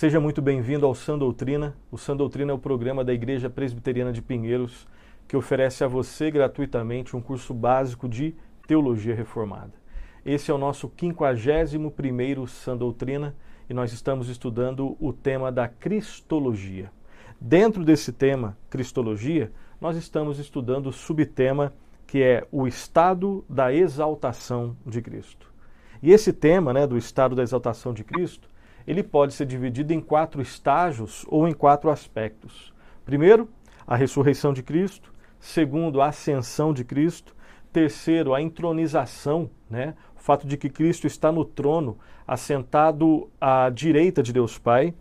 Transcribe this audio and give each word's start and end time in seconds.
Seja 0.00 0.18
muito 0.18 0.40
bem-vindo 0.40 0.86
ao 0.86 0.94
Sã 0.94 1.18
Doutrina. 1.18 1.76
O 1.92 1.98
Sã 1.98 2.16
Doutrina 2.16 2.52
é 2.52 2.54
o 2.54 2.58
programa 2.58 3.04
da 3.04 3.12
Igreja 3.12 3.50
Presbiteriana 3.50 4.14
de 4.14 4.22
Pinheiros 4.22 4.88
que 5.28 5.36
oferece 5.36 5.84
a 5.84 5.88
você 5.88 6.30
gratuitamente 6.30 7.14
um 7.14 7.20
curso 7.20 7.52
básico 7.52 8.08
de 8.08 8.34
Teologia 8.66 9.14
Reformada. 9.14 9.74
Esse 10.24 10.50
é 10.50 10.54
o 10.54 10.56
nosso 10.56 10.88
51º 10.88 12.46
Sã 12.46 12.74
Doutrina 12.74 13.36
e 13.68 13.74
nós 13.74 13.92
estamos 13.92 14.30
estudando 14.30 14.96
o 14.98 15.12
tema 15.12 15.52
da 15.52 15.68
Cristologia. 15.68 16.90
Dentro 17.38 17.84
desse 17.84 18.10
tema, 18.10 18.56
Cristologia, 18.70 19.52
nós 19.78 19.98
estamos 19.98 20.38
estudando 20.38 20.86
o 20.86 20.92
subtema 20.94 21.74
que 22.06 22.22
é 22.22 22.48
o 22.50 22.66
estado 22.66 23.44
da 23.46 23.70
exaltação 23.70 24.74
de 24.86 25.02
Cristo. 25.02 25.52
E 26.02 26.10
esse 26.10 26.32
tema, 26.32 26.72
né, 26.72 26.86
do 26.86 26.96
estado 26.96 27.34
da 27.34 27.42
exaltação 27.42 27.92
de 27.92 28.02
Cristo, 28.02 28.48
ele 28.90 29.04
pode 29.04 29.34
ser 29.34 29.46
dividido 29.46 29.92
em 29.92 30.00
quatro 30.00 30.42
estágios 30.42 31.24
ou 31.28 31.46
em 31.46 31.52
quatro 31.52 31.90
aspectos. 31.90 32.72
Primeiro, 33.04 33.48
a 33.86 33.94
ressurreição 33.94 34.52
de 34.52 34.64
Cristo. 34.64 35.14
Segundo, 35.38 36.02
a 36.02 36.08
ascensão 36.08 36.74
de 36.74 36.82
Cristo. 36.82 37.32
Terceiro, 37.72 38.34
a 38.34 38.42
entronização, 38.42 39.48
né? 39.70 39.94
o 40.16 40.20
fato 40.20 40.44
de 40.44 40.56
que 40.56 40.68
Cristo 40.68 41.06
está 41.06 41.30
no 41.30 41.44
trono, 41.44 41.98
assentado 42.26 43.30
à 43.40 43.70
direita 43.70 44.24
de 44.24 44.32
Deus 44.32 44.58
Pai. 44.58 44.92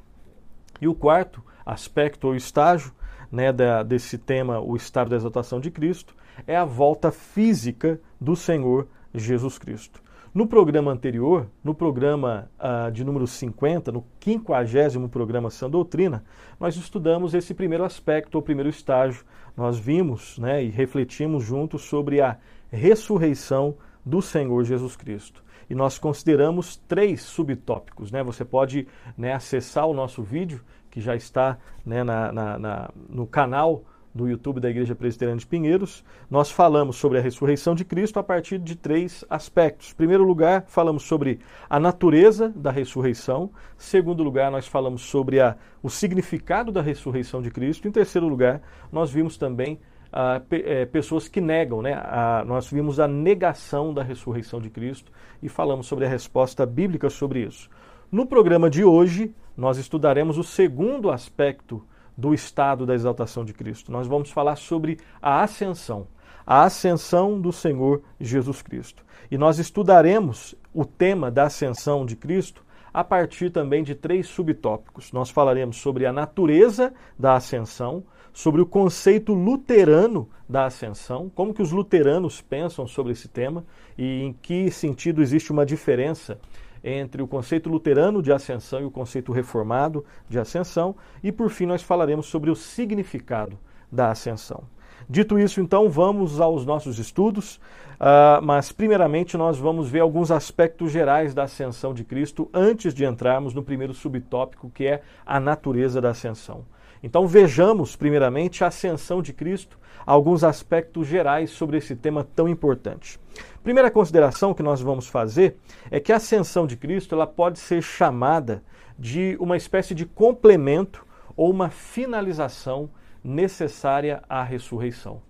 E 0.80 0.88
o 0.88 0.94
quarto 0.94 1.44
aspecto 1.66 2.28
ou 2.28 2.36
estágio 2.36 2.94
né, 3.32 3.52
da, 3.52 3.82
desse 3.82 4.20
tema, 4.20 4.60
o 4.60 4.76
estado 4.76 5.10
da 5.10 5.16
exaltação 5.16 5.60
de 5.60 5.72
Cristo, 5.72 6.16
é 6.46 6.56
a 6.56 6.64
volta 6.64 7.12
física 7.12 8.00
do 8.22 8.36
Senhor 8.36 8.88
Jesus 9.16 9.58
Cristo. 9.58 10.00
No 10.32 10.46
programa 10.46 10.92
anterior, 10.92 11.50
no 11.64 11.74
programa 11.74 12.52
uh, 12.60 12.92
de 12.92 13.04
número 13.04 13.26
50, 13.26 13.92
no 13.92 14.06
50 14.24 15.10
programa 15.10 15.50
Sã 15.50 15.68
Doutrina, 15.68 16.24
nós 16.60 16.76
estudamos 16.76 17.34
esse 17.34 17.52
primeiro 17.52 17.84
aspecto, 17.84 18.36
ou 18.36 18.42
primeiro 18.42 18.70
estágio. 18.70 19.26
Nós 19.58 19.80
vimos 19.80 20.38
né, 20.38 20.64
e 20.64 20.70
refletimos 20.70 21.44
juntos 21.44 21.82
sobre 21.82 22.22
a 22.22 22.38
ressurreição 22.70 23.76
do 24.06 24.22
Senhor 24.22 24.64
Jesus 24.64 24.96
Cristo. 24.96 25.44
E 25.68 25.74
nós 25.74 25.98
consideramos 25.98 26.78
três 26.78 27.24
subtópicos. 27.24 28.12
Né? 28.12 28.24
Você 28.24 28.46
pode 28.46 28.88
né, 29.18 29.34
acessar 29.34 29.88
o 29.88 29.96
nosso 29.96 30.22
vídeo, 30.22 30.62
que 30.92 31.02
já 31.02 31.16
está 31.16 31.58
né, 31.84 32.04
na, 32.04 32.32
na, 32.32 32.60
na, 32.60 32.90
no 33.10 33.26
canal 33.26 33.84
do 34.20 34.28
YouTube 34.28 34.60
da 34.60 34.70
Igreja 34.70 34.94
Presbiteriana 34.94 35.40
de 35.40 35.48
Pinheiros, 35.48 36.04
nós 36.30 36.52
falamos 36.52 36.98
sobre 36.98 37.18
a 37.18 37.22
ressurreição 37.22 37.74
de 37.74 37.86
Cristo 37.86 38.20
a 38.20 38.24
partir 38.24 38.60
de 38.60 38.76
três 38.76 39.24
aspectos. 39.30 39.92
Em 39.92 39.96
primeiro 39.96 40.26
lugar, 40.26 40.66
falamos 40.68 41.04
sobre 41.04 41.40
a 41.70 41.80
natureza 41.80 42.50
da 42.50 42.70
ressurreição. 42.70 43.50
Em 43.78 43.82
segundo 43.82 44.22
lugar, 44.22 44.52
nós 44.52 44.68
falamos 44.68 45.04
sobre 45.04 45.40
a, 45.40 45.56
o 45.82 45.90
significado 45.90 46.70
da 46.70 46.82
ressurreição 46.82 47.42
de 47.42 47.50
Cristo. 47.50 47.88
Em 47.88 47.92
terceiro 47.92 48.28
lugar, 48.28 48.62
nós 48.92 49.10
vimos 49.10 49.38
também 49.38 49.80
ah, 50.12 50.42
pe, 50.48 50.64
é, 50.66 50.86
pessoas 50.86 51.30
que 51.30 51.40
negam, 51.40 51.82
né? 51.82 51.94
A, 51.94 52.44
nós 52.46 52.70
vimos 52.70 53.00
a 53.00 53.08
negação 53.08 53.94
da 53.94 54.04
ressurreição 54.04 54.60
de 54.60 54.70
Cristo 54.70 55.14
e 55.42 55.48
falamos 55.48 55.88
sobre 55.88 56.06
a 56.06 56.10
resposta 56.10 56.66
bíblica 56.66 57.10
sobre 57.10 57.40
isso. 57.40 57.70
No 58.12 58.26
programa 58.26 58.70
de 58.70 58.84
hoje, 58.84 59.34
nós 59.56 59.78
estudaremos 59.78 60.38
o 60.38 60.44
segundo 60.44 61.10
aspecto 61.10 61.82
do 62.20 62.34
estado 62.34 62.86
da 62.86 62.94
exaltação 62.94 63.46
de 63.46 63.54
Cristo. 63.54 63.92
Nós 63.92 64.06
vamos 64.06 64.30
falar 64.30 64.58
sobre 64.58 64.98
a 65.22 65.42
ascensão, 65.42 66.08
a 66.46 66.64
ascensão 66.64 67.40
do 67.40 67.52
Senhor 67.52 68.02
Jesus 68.20 68.62
Cristo. 68.62 69.04
E 69.32 69.38
nós 69.38 69.58
estudaremos 69.58 70.54
o 70.74 70.84
tema 70.84 71.32
da 71.32 71.44
ascensão 71.44 72.06
de 72.06 72.16
Cristo 72.16 72.64
a 72.94 73.04
partir 73.04 73.52
também 73.52 73.84
de 73.84 73.96
três 73.96 74.28
subtópicos. 74.28 75.14
Nós 75.14 75.30
falaremos 75.30 75.78
sobre 75.78 76.06
a 76.06 76.12
natureza 76.12 76.94
da 77.18 77.36
ascensão, 77.36 78.04
sobre 78.34 78.62
o 78.62 78.66
conceito 78.66 79.34
luterano 79.34 80.28
da 80.48 80.66
ascensão, 80.66 81.32
como 81.34 81.54
que 81.54 81.62
os 81.62 81.72
luteranos 81.72 82.42
pensam 82.42 82.88
sobre 82.88 83.14
esse 83.14 83.28
tema 83.28 83.64
e 83.98 84.24
em 84.24 84.34
que 84.34 84.72
sentido 84.72 85.22
existe 85.22 85.52
uma 85.52 85.66
diferença 85.66 86.40
entre 86.84 87.22
o 87.22 87.28
conceito 87.28 87.70
luterano 87.70 88.22
de 88.22 88.32
ascensão 88.32 88.82
e 88.82 88.86
o 88.86 88.92
conceito 88.92 89.32
reformado 89.32 90.06
de 90.28 90.40
ascensão, 90.40 90.96
e 91.24 91.32
por 91.32 91.50
fim 91.50 91.66
nós 91.66 91.82
falaremos 91.82 92.28
sobre 92.28 92.50
o 92.50 92.56
significado 92.56 93.58
da 93.92 94.12
ascensão. 94.12 94.64
Dito 95.10 95.40
isso, 95.40 95.60
então, 95.60 95.90
vamos 95.90 96.40
aos 96.40 96.66
nossos 96.66 97.00
estudos, 97.00 97.56
uh, 97.56 98.42
mas 98.44 98.72
primeiramente 98.72 99.36
nós 99.38 99.58
vamos 99.58 99.90
ver 99.90 100.02
alguns 100.02 100.30
aspectos 100.30 100.92
gerais 100.92 101.34
da 101.34 101.44
ascensão 101.44 101.96
de 101.96 102.04
Cristo 102.04 102.48
antes 102.54 102.94
de 102.94 103.06
entrarmos 103.06 103.54
no 103.54 103.64
primeiro 103.64 103.94
subtópico, 103.94 104.70
que 104.70 104.86
é 104.86 105.02
a 105.26 105.40
natureza 105.40 106.00
da 106.00 106.12
ascensão. 106.12 106.64
Então 107.02 107.26
vejamos, 107.26 107.96
primeiramente, 107.96 108.64
a 108.64 108.68
ascensão 108.68 109.22
de 109.22 109.34
Cristo, 109.34 109.80
alguns 110.10 110.44
aspectos 110.44 111.06
gerais 111.06 111.52
sobre 111.52 111.78
esse 111.78 111.96
tema 111.96 112.28
tão 112.36 112.50
importante. 112.50 113.20
Primeira 113.62 113.92
consideração 113.92 114.56
que 114.56 114.64
nós 114.64 114.82
vamos 114.82 115.06
fazer 115.06 115.58
é 115.92 116.00
que 116.00 116.12
a 116.12 116.16
ascensão 116.16 116.66
de 116.66 116.76
Cristo 116.76 117.14
ela 117.14 117.28
pode 117.28 117.60
ser 117.60 117.84
chamada 117.84 118.64
de 118.98 119.38
uma 119.40 119.56
espécie 119.56 119.94
de 119.94 120.08
complemento 120.08 121.06
ou 121.36 121.52
uma 121.52 121.70
finalização 121.70 122.90
necessária 123.24 124.24
à 124.28 124.42
ressurreição. 124.42 125.22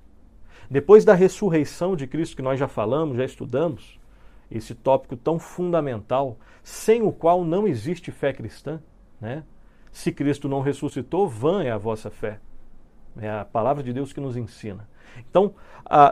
Depois 0.72 1.04
da 1.04 1.14
ressurreição 1.14 1.94
de 1.94 2.08
Cristo, 2.08 2.38
que 2.38 2.42
nós 2.42 2.58
já 2.58 2.70
falamos, 2.70 3.18
já 3.18 3.26
estudamos, 3.26 4.00
esse 4.50 4.74
tópico 4.74 5.18
tão 5.18 5.38
fundamental, 5.38 6.38
sem 6.64 7.02
o 7.02 7.12
qual 7.12 7.44
não 7.44 7.68
existe 7.68 8.12
fé 8.12 8.32
cristã, 8.32 8.82
né? 9.20 9.44
Se 9.92 10.10
Cristo 10.10 10.48
não 10.48 10.62
ressuscitou, 10.62 11.28
vã 11.28 11.64
é 11.64 11.70
a 11.70 11.78
vossa 11.78 12.10
fé. 12.10 12.40
É 13.18 13.30
a 13.30 13.46
palavra 13.46 13.82
de 13.84 13.94
Deus 13.94 14.14
que 14.14 14.20
nos 14.20 14.38
ensina. 14.38 14.88
Então, 15.30 15.54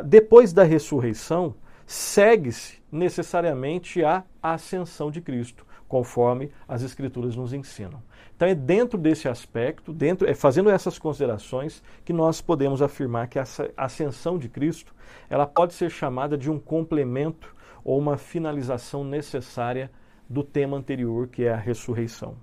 depois 0.06 0.54
da 0.54 0.64
ressurreição, 0.64 1.56
segue-se 1.86 2.82
necessariamente 2.92 4.04
a 4.04 4.24
ascensão 4.42 5.12
de 5.12 5.22
Cristo, 5.22 5.66
conforme 5.88 6.52
as 6.68 6.84
Escrituras 6.84 7.36
nos 7.36 7.54
ensinam. 7.54 8.02
Então, 8.36 8.48
é 8.48 8.54
dentro 8.54 8.98
desse 8.98 9.28
aspecto, 9.28 9.94
dentro, 9.94 10.30
é 10.30 10.34
fazendo 10.34 10.70
essas 10.70 11.00
considerações, 11.00 11.82
que 12.04 12.14
nós 12.14 12.42
podemos 12.42 12.82
afirmar 12.82 13.28
que 13.28 13.40
essa 13.40 13.72
ascensão 13.76 14.38
de 14.38 14.50
Cristo 14.50 14.94
ela 15.30 15.46
pode 15.46 15.74
ser 15.74 15.90
chamada 15.90 16.38
de 16.38 16.52
um 16.52 16.60
complemento 16.60 17.56
ou 17.84 17.98
uma 17.98 18.18
finalização 18.18 19.04
necessária 19.04 19.90
do 20.30 20.44
tema 20.44 20.76
anterior, 20.76 21.28
que 21.28 21.46
é 21.46 21.54
a 21.54 21.58
ressurreição 21.58 22.36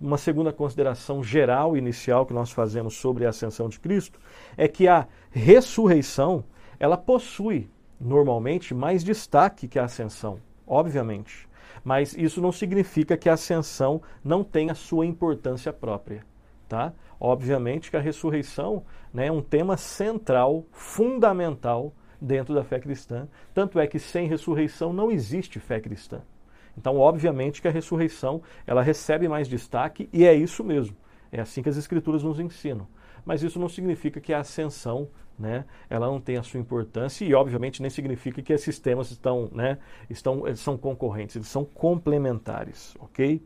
uma 0.00 0.18
segunda 0.18 0.52
consideração 0.52 1.22
geral 1.22 1.76
inicial 1.76 2.24
que 2.24 2.32
nós 2.32 2.50
fazemos 2.50 2.94
sobre 2.94 3.26
a 3.26 3.30
ascensão 3.30 3.68
de 3.68 3.80
Cristo 3.80 4.20
é 4.56 4.68
que 4.68 4.86
a 4.86 5.06
ressurreição 5.30 6.44
ela 6.78 6.96
possui 6.96 7.68
normalmente 8.00 8.74
mais 8.74 9.02
destaque 9.02 9.66
que 9.66 9.78
a 9.78 9.84
ascensão, 9.84 10.38
obviamente. 10.66 11.48
Mas 11.82 12.14
isso 12.16 12.40
não 12.40 12.52
significa 12.52 13.16
que 13.16 13.28
a 13.28 13.34
ascensão 13.34 14.00
não 14.22 14.44
tenha 14.44 14.74
sua 14.74 15.06
importância 15.06 15.72
própria, 15.72 16.24
tá? 16.68 16.92
Obviamente 17.20 17.90
que 17.90 17.96
a 17.96 18.00
ressurreição 18.00 18.84
né, 19.12 19.26
é 19.26 19.32
um 19.32 19.42
tema 19.42 19.76
central, 19.76 20.64
fundamental 20.70 21.92
dentro 22.20 22.54
da 22.54 22.62
fé 22.62 22.78
cristã. 22.78 23.28
Tanto 23.52 23.80
é 23.80 23.86
que 23.86 23.98
sem 23.98 24.28
ressurreição 24.28 24.92
não 24.92 25.10
existe 25.10 25.58
fé 25.58 25.80
cristã. 25.80 26.20
Então, 26.78 26.96
obviamente 26.96 27.60
que 27.60 27.66
a 27.66 27.72
ressurreição, 27.72 28.40
ela 28.64 28.82
recebe 28.82 29.28
mais 29.28 29.48
destaque 29.48 30.08
e 30.12 30.24
é 30.24 30.32
isso 30.32 30.62
mesmo. 30.62 30.96
É 31.32 31.40
assim 31.40 31.60
que 31.60 31.68
as 31.68 31.76
escrituras 31.76 32.22
nos 32.22 32.38
ensinam. 32.38 32.86
Mas 33.26 33.42
isso 33.42 33.58
não 33.58 33.68
significa 33.68 34.20
que 34.20 34.32
a 34.32 34.38
ascensão, 34.38 35.08
né, 35.36 35.64
ela 35.90 36.06
não 36.06 36.20
tem 36.20 36.36
a 36.36 36.42
sua 36.42 36.60
importância 36.60 37.24
e 37.24 37.34
obviamente 37.34 37.82
nem 37.82 37.90
significa 37.90 38.40
que 38.40 38.52
esses 38.52 38.78
temas 38.78 39.10
estão, 39.10 39.50
né, 39.52 39.78
estão 40.08 40.44
são 40.54 40.78
concorrentes, 40.78 41.34
eles 41.34 41.48
são 41.48 41.64
complementares, 41.64 42.96
ok? 43.00 43.42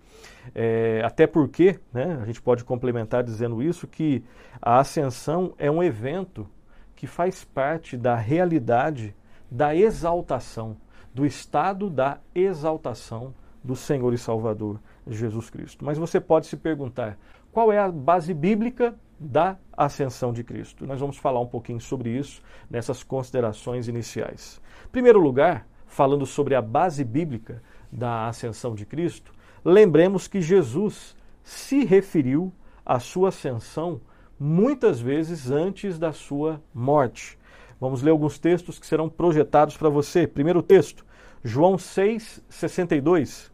É, 0.55 1.01
até 1.03 1.27
porque, 1.27 1.81
né, 1.93 2.19
a 2.23 2.27
gente 2.27 2.41
pode 2.41 2.65
complementar 2.65 3.25
dizendo 3.25 3.63
isso 3.63 3.87
que 3.87 4.23
a 4.61 4.79
ascensão 4.79 5.55
é 5.59 5.71
um 5.71 5.83
evento 5.83 6.47
que 6.95 7.07
faz 7.07 7.45
parte 7.45 7.97
da 7.97 8.15
realidade 8.15 9.17
da 9.51 9.75
exaltação 9.75 10.77
do 11.15 11.27
estado 11.27 11.91
da 11.91 12.19
exaltação 12.35 13.35
do 13.63 13.77
Senhor 13.77 14.13
e 14.13 14.19
Salvador 14.19 14.81
Jesus 15.07 15.51
Cristo. 15.51 15.85
Mas 15.85 15.99
você 15.99 16.21
pode 16.21 16.47
se 16.47 16.57
perguntar 16.57 17.19
qual 17.53 17.73
é 17.73 17.79
a 17.79 17.91
base 17.91 18.33
bíblica 18.35 18.95
da 19.19 19.57
ascensão 19.77 20.33
de 20.33 20.43
Cristo. 20.43 20.87
Nós 20.87 20.99
vamos 20.99 21.17
falar 21.17 21.41
um 21.41 21.47
pouquinho 21.47 21.81
sobre 21.81 22.11
isso 22.11 22.43
nessas 22.69 23.03
considerações 23.03 23.87
iniciais. 23.87 24.61
Em 24.87 24.89
primeiro 24.89 25.21
lugar, 25.21 25.67
falando 25.87 26.27
sobre 26.27 26.55
a 26.55 26.63
base 26.63 27.05
bíblica 27.05 27.63
da 27.91 28.27
ascensão 28.27 28.75
de 28.75 28.85
Cristo, 28.85 29.33
lembremos 29.65 30.27
que 30.27 30.41
Jesus 30.41 31.15
se 31.45 31.85
referiu 31.85 32.53
à 32.85 32.99
sua 32.99 33.29
ascensão 33.29 34.01
muitas 34.39 35.01
vezes 35.01 35.51
antes 35.51 35.99
da 35.99 36.13
sua 36.13 36.61
morte. 36.75 37.39
Vamos 37.83 38.01
ler 38.01 38.13
alguns 38.13 38.39
textos 38.39 38.79
que 38.79 38.87
serão 38.87 39.09
projetados 39.09 39.77
para 39.77 39.89
você. 39.89 40.25
Primeiro 40.25 40.63
texto, 40.63 41.05
João 41.43 41.77
6, 41.77 42.41
62. 42.49 43.51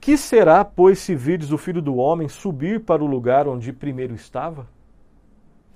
Que 0.00 0.16
será, 0.16 0.64
pois, 0.64 1.00
se 1.00 1.14
virdes 1.14 1.52
o 1.52 1.58
filho 1.58 1.82
do 1.82 1.96
homem 1.96 2.30
subir 2.30 2.80
para 2.80 3.04
o 3.04 3.06
lugar 3.06 3.46
onde 3.46 3.74
primeiro 3.74 4.14
estava? 4.14 4.66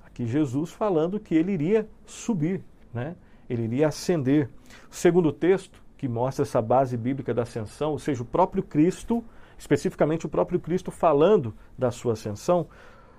Aqui 0.03 0.25
Jesus 0.25 0.71
falando 0.71 1.19
que 1.19 1.35
ele 1.35 1.51
iria 1.51 1.87
subir, 2.03 2.63
né? 2.91 3.15
ele 3.47 3.61
iria 3.65 3.89
ascender. 3.89 4.49
O 4.91 4.95
segundo 4.95 5.31
texto, 5.31 5.83
que 5.99 6.07
mostra 6.07 6.41
essa 6.41 6.63
base 6.63 6.97
bíblica 6.97 7.31
da 7.31 7.43
ascensão, 7.43 7.91
ou 7.91 7.99
seja, 7.99 8.23
o 8.23 8.25
próprio 8.25 8.63
Cristo, 8.63 9.23
especificamente 9.55 10.25
o 10.25 10.29
próprio 10.29 10.59
Cristo 10.59 10.89
falando 10.89 11.53
da 11.77 11.91
sua 11.91 12.13
ascensão, 12.13 12.67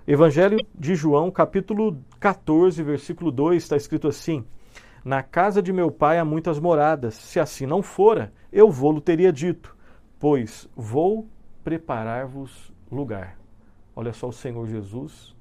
Evangelho 0.07 0.59
de 0.77 0.97
João, 0.97 1.31
capítulo 1.31 1.97
14, 2.19 2.83
versículo 2.83 3.31
2, 3.31 3.63
está 3.63 3.77
escrito 3.77 4.09
assim: 4.09 4.45
Na 5.05 5.23
casa 5.23 5.63
de 5.63 5.73
meu 5.73 5.93
pai 5.93 6.19
há 6.19 6.25
muitas 6.25 6.59
moradas. 6.59 7.15
Se 7.15 7.39
assim 7.39 7.67
não 7.67 7.83
fora, 7.83 8.33
eu 8.53 8.69
vou-lo 8.69 9.01
teria 9.01 9.33
dito, 9.33 9.77
pois 10.19 10.69
vou 10.75 11.29
preparar-vos 11.63 12.73
lugar. 12.91 13.39
Olha 13.95 14.13
só 14.13 14.29
o 14.29 14.33
Senhor 14.33 14.67
Jesus 14.67 15.37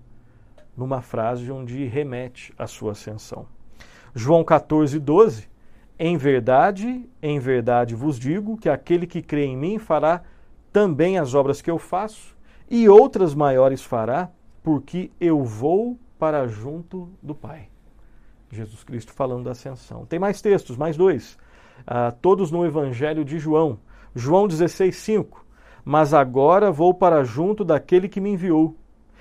numa 0.78 1.02
frase 1.02 1.52
onde 1.52 1.86
remete 1.86 2.54
à 2.56 2.68
sua 2.68 2.92
ascensão. 2.92 3.48
João 4.14 4.44
14, 4.44 5.00
12. 5.00 5.50
Em 5.98 6.18
verdade, 6.18 7.10
em 7.22 7.40
verdade 7.40 7.96
vos 7.96 8.20
digo 8.20 8.58
que 8.58 8.70
aquele 8.70 9.08
que 9.08 9.24
crê 9.24 9.46
em 9.46 9.58
mim 9.58 9.80
fará 9.80 10.22
também 10.72 11.18
as 11.18 11.34
obras 11.34 11.62
que 11.62 11.70
eu 11.70 11.80
faço, 11.80 12.38
e 12.70 12.88
outras 12.88 13.36
maiores 13.36 13.84
fará, 13.84 14.30
porque 14.64 15.12
eu 15.20 15.44
vou 15.44 15.98
para 16.20 16.48
junto 16.48 17.10
do 17.22 17.34
Pai. 17.34 17.68
Jesus 18.52 18.84
Cristo 18.84 19.14
falando 19.14 19.46
da 19.46 19.52
ascensão. 19.52 20.06
Tem 20.06 20.20
mais 20.20 20.42
textos, 20.42 20.78
mais 20.78 20.98
dois. 20.98 21.38
Uh, 21.82 22.16
todos 22.22 22.52
no 22.52 22.66
Evangelho 22.66 23.24
de 23.26 23.40
João. 23.40 23.80
João 24.14 24.48
16, 24.48 24.96
5. 24.96 25.46
Mas 25.84 26.14
agora 26.14 26.72
vou 26.72 26.94
para 26.94 27.24
junto 27.24 27.64
daquele 27.64 28.08
que 28.08 28.22
me 28.22 28.32
enviou. 28.32 28.76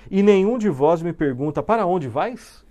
E 0.09 0.21
nenhum 0.21 0.57
de 0.57 0.69
vós 0.69 1.01
me 1.01 1.13
pergunta: 1.13 1.63
Para 1.63 1.85
onde 1.85 2.07
vais? 2.07 2.65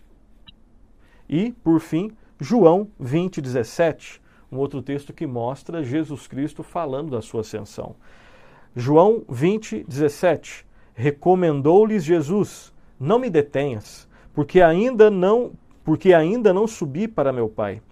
E, 1.28 1.52
por 1.64 1.80
fim, 1.80 2.12
João 2.38 2.88
20, 2.98 3.40
17. 3.40 4.20
Um 4.52 4.58
outro 4.58 4.82
texto 4.82 5.12
que 5.12 5.26
mostra 5.26 5.82
Jesus 5.82 6.26
Cristo 6.26 6.62
falando 6.62 7.10
da 7.10 7.22
sua 7.22 7.40
ascensão. 7.40 7.96
João 8.76 9.24
20, 9.28 9.84
17 9.88 10.66
recomendou-lhes 10.94 12.04
Jesus: 12.04 12.72
Não 12.98 13.18
me 13.18 13.30
detenhas, 13.30 14.08
porque 14.34 14.60
ainda 14.60 15.10
não, 15.10 15.52
porque 15.84 16.12
ainda 16.12 16.52
não 16.52 16.66
subi 16.66 17.08
para 17.08 17.32
meu 17.32 17.48
Pai. 17.48 17.82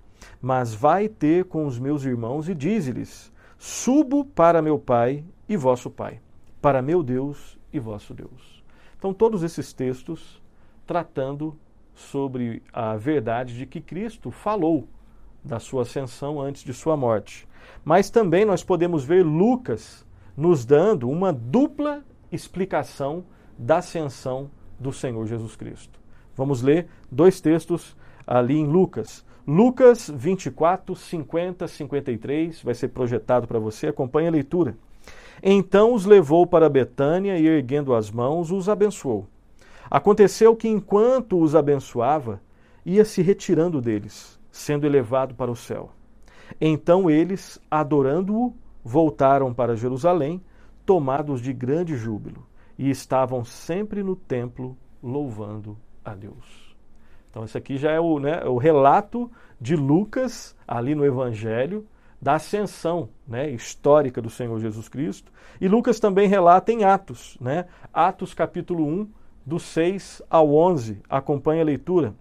Mas 0.40 0.74
vai 0.74 1.08
ter 1.08 1.44
com 1.44 1.66
os 1.66 1.78
meus 1.78 2.04
irmãos 2.04 2.48
e 2.48 2.54
dize-lhes: 2.54 3.32
Subo 3.58 4.24
para 4.24 4.62
meu 4.62 4.78
Pai 4.78 5.24
e 5.48 5.56
vosso 5.56 5.90
Pai, 5.90 6.20
para 6.60 6.82
meu 6.82 7.02
Deus 7.02 7.58
e 7.72 7.78
vosso 7.78 8.14
Deus. 8.14 8.62
Então, 8.98 9.12
todos 9.14 9.42
esses 9.42 9.72
textos 9.72 10.42
tratando 10.86 11.56
sobre 11.94 12.62
a 12.72 12.96
verdade 12.96 13.56
de 13.56 13.66
que 13.66 13.80
Cristo 13.80 14.30
falou 14.30 14.88
da 15.44 15.58
sua 15.58 15.82
ascensão 15.82 16.40
antes 16.40 16.62
de 16.62 16.72
sua 16.72 16.96
morte. 16.96 17.46
Mas 17.84 18.10
também 18.10 18.44
nós 18.44 18.62
podemos 18.62 19.04
ver 19.04 19.24
Lucas 19.24 20.06
nos 20.36 20.64
dando 20.64 21.08
uma 21.10 21.32
dupla 21.32 22.04
explicação 22.30 23.24
da 23.58 23.78
ascensão 23.78 24.50
do 24.78 24.92
Senhor 24.92 25.26
Jesus 25.26 25.56
Cristo. 25.56 25.98
Vamos 26.36 26.62
ler 26.62 26.88
dois 27.10 27.40
textos 27.40 27.96
ali 28.26 28.56
em 28.56 28.66
Lucas. 28.66 29.24
Lucas 29.46 30.12
24, 30.14 30.94
50, 30.94 31.66
53, 31.66 32.62
vai 32.62 32.74
ser 32.74 32.88
projetado 32.88 33.46
para 33.46 33.58
você, 33.58 33.88
acompanhe 33.88 34.28
a 34.28 34.32
leitura. 34.32 34.76
Então 35.42 35.94
os 35.94 36.04
levou 36.04 36.46
para 36.46 36.68
Betânia 36.68 37.38
e, 37.38 37.46
erguendo 37.46 37.94
as 37.94 38.10
mãos, 38.10 38.50
os 38.50 38.68
abençoou. 38.68 39.26
Aconteceu 39.90 40.54
que, 40.54 40.68
enquanto 40.68 41.40
os 41.40 41.56
abençoava, 41.56 42.40
ia 42.84 43.04
se 43.04 43.22
retirando 43.22 43.80
deles, 43.80 44.38
sendo 44.50 44.86
elevado 44.86 45.34
para 45.34 45.50
o 45.50 45.56
céu. 45.56 45.90
Então 46.60 47.10
eles, 47.10 47.58
adorando-o, 47.70 48.54
voltaram 48.84 49.52
para 49.52 49.76
Jerusalém 49.76 50.42
tomados 50.88 51.42
de 51.42 51.52
grande 51.52 51.94
júbilo, 51.96 52.46
e 52.78 52.88
estavam 52.88 53.44
sempre 53.44 54.02
no 54.02 54.16
templo 54.16 54.74
louvando 55.02 55.76
a 56.02 56.14
Deus. 56.14 56.74
Então, 57.28 57.44
esse 57.44 57.58
aqui 57.58 57.76
já 57.76 57.90
é 57.90 58.00
o, 58.00 58.18
né, 58.18 58.42
o 58.44 58.56
relato 58.56 59.30
de 59.60 59.76
Lucas, 59.76 60.56
ali 60.66 60.94
no 60.94 61.04
Evangelho, 61.04 61.86
da 62.22 62.36
ascensão 62.36 63.10
né, 63.26 63.50
histórica 63.50 64.22
do 64.22 64.30
Senhor 64.30 64.58
Jesus 64.60 64.88
Cristo. 64.88 65.30
E 65.60 65.68
Lucas 65.68 66.00
também 66.00 66.26
relata 66.26 66.72
em 66.72 66.84
Atos, 66.84 67.36
né, 67.38 67.66
Atos 67.92 68.32
capítulo 68.32 68.86
1, 68.86 69.10
do 69.44 69.58
6 69.58 70.22
ao 70.30 70.54
11. 70.54 71.02
Acompanhe 71.06 71.60
a 71.60 71.64
leitura. 71.64 72.14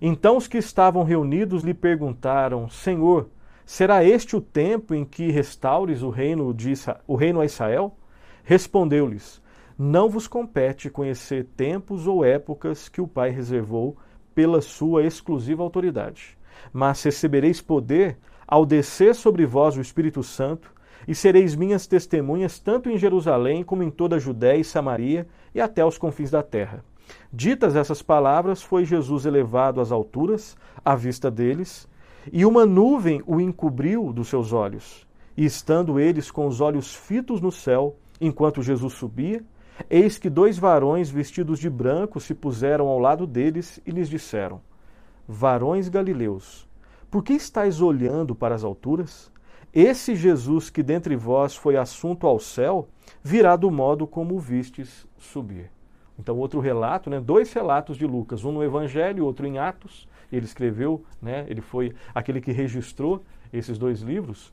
Então 0.00 0.38
os 0.38 0.48
que 0.48 0.56
estavam 0.56 1.04
reunidos 1.04 1.62
lhe 1.62 1.74
perguntaram: 1.74 2.70
Senhor, 2.70 3.28
Será 3.66 4.04
este 4.04 4.36
o 4.36 4.40
tempo 4.40 4.94
em 4.94 5.04
que 5.04 5.28
restaures 5.32 6.00
o 6.00 6.08
reino, 6.08 6.54
de 6.54 6.70
Israel, 6.70 7.00
o 7.04 7.16
reino 7.16 7.40
a 7.40 7.44
Israel? 7.44 7.96
Respondeu-lhes: 8.44 9.42
Não 9.76 10.08
vos 10.08 10.28
compete 10.28 10.88
conhecer 10.88 11.48
tempos 11.56 12.06
ou 12.06 12.24
épocas 12.24 12.88
que 12.88 13.00
o 13.00 13.08
Pai 13.08 13.30
reservou 13.30 13.96
pela 14.32 14.60
sua 14.60 15.02
exclusiva 15.02 15.64
autoridade. 15.64 16.38
Mas 16.72 17.02
recebereis 17.02 17.60
poder 17.60 18.16
ao 18.46 18.64
descer 18.64 19.16
sobre 19.16 19.44
vós 19.44 19.76
o 19.76 19.80
Espírito 19.80 20.22
Santo, 20.22 20.72
e 21.06 21.12
sereis 21.12 21.56
minhas 21.56 21.88
testemunhas 21.88 22.60
tanto 22.60 22.88
em 22.88 22.96
Jerusalém 22.96 23.64
como 23.64 23.82
em 23.82 23.90
toda 23.90 24.14
a 24.14 24.20
Judéia 24.20 24.60
e 24.60 24.64
Samaria 24.64 25.26
e 25.52 25.60
até 25.60 25.84
os 25.84 25.98
confins 25.98 26.30
da 26.30 26.42
terra. 26.42 26.84
Ditas 27.32 27.74
essas 27.74 28.00
palavras, 28.00 28.62
foi 28.62 28.84
Jesus 28.84 29.26
elevado 29.26 29.80
às 29.80 29.90
alturas, 29.90 30.56
à 30.84 30.94
vista 30.94 31.30
deles, 31.30 31.88
e 32.32 32.44
uma 32.44 32.66
nuvem 32.66 33.22
o 33.26 33.40
encobriu 33.40 34.12
dos 34.12 34.28
seus 34.28 34.52
olhos. 34.52 35.06
E 35.36 35.44
estando 35.44 36.00
eles 36.00 36.30
com 36.30 36.46
os 36.46 36.60
olhos 36.60 36.94
fitos 36.94 37.40
no 37.40 37.52
céu, 37.52 37.96
enquanto 38.20 38.62
Jesus 38.62 38.94
subia, 38.94 39.44
eis 39.90 40.18
que 40.18 40.30
dois 40.30 40.58
varões 40.58 41.10
vestidos 41.10 41.58
de 41.58 41.68
branco 41.68 42.20
se 42.20 42.34
puseram 42.34 42.88
ao 42.88 42.98
lado 42.98 43.26
deles 43.26 43.80
e 43.86 43.90
lhes 43.90 44.08
disseram: 44.08 44.60
Varões 45.28 45.88
galileus, 45.88 46.66
por 47.10 47.22
que 47.22 47.34
estáis 47.34 47.80
olhando 47.80 48.34
para 48.34 48.54
as 48.54 48.64
alturas? 48.64 49.30
Esse 49.72 50.16
Jesus 50.16 50.70
que 50.70 50.82
dentre 50.82 51.14
vós 51.16 51.54
foi 51.54 51.76
assunto 51.76 52.26
ao 52.26 52.38
céu, 52.38 52.88
virá 53.22 53.56
do 53.56 53.70
modo 53.70 54.06
como 54.06 54.34
o 54.34 54.38
vistes 54.38 55.06
subir. 55.18 55.70
Então, 56.18 56.38
outro 56.38 56.60
relato, 56.60 57.10
né, 57.10 57.20
dois 57.20 57.52
relatos 57.52 57.98
de 57.98 58.06
Lucas, 58.06 58.42
um 58.42 58.52
no 58.52 58.64
Evangelho, 58.64 59.26
outro 59.26 59.46
em 59.46 59.58
Atos, 59.58 60.08
ele 60.30 60.44
escreveu, 60.44 61.04
né, 61.20 61.44
ele 61.48 61.60
foi 61.60 61.94
aquele 62.14 62.40
que 62.40 62.52
registrou 62.52 63.22
esses 63.52 63.78
dois 63.78 64.00
livros, 64.00 64.52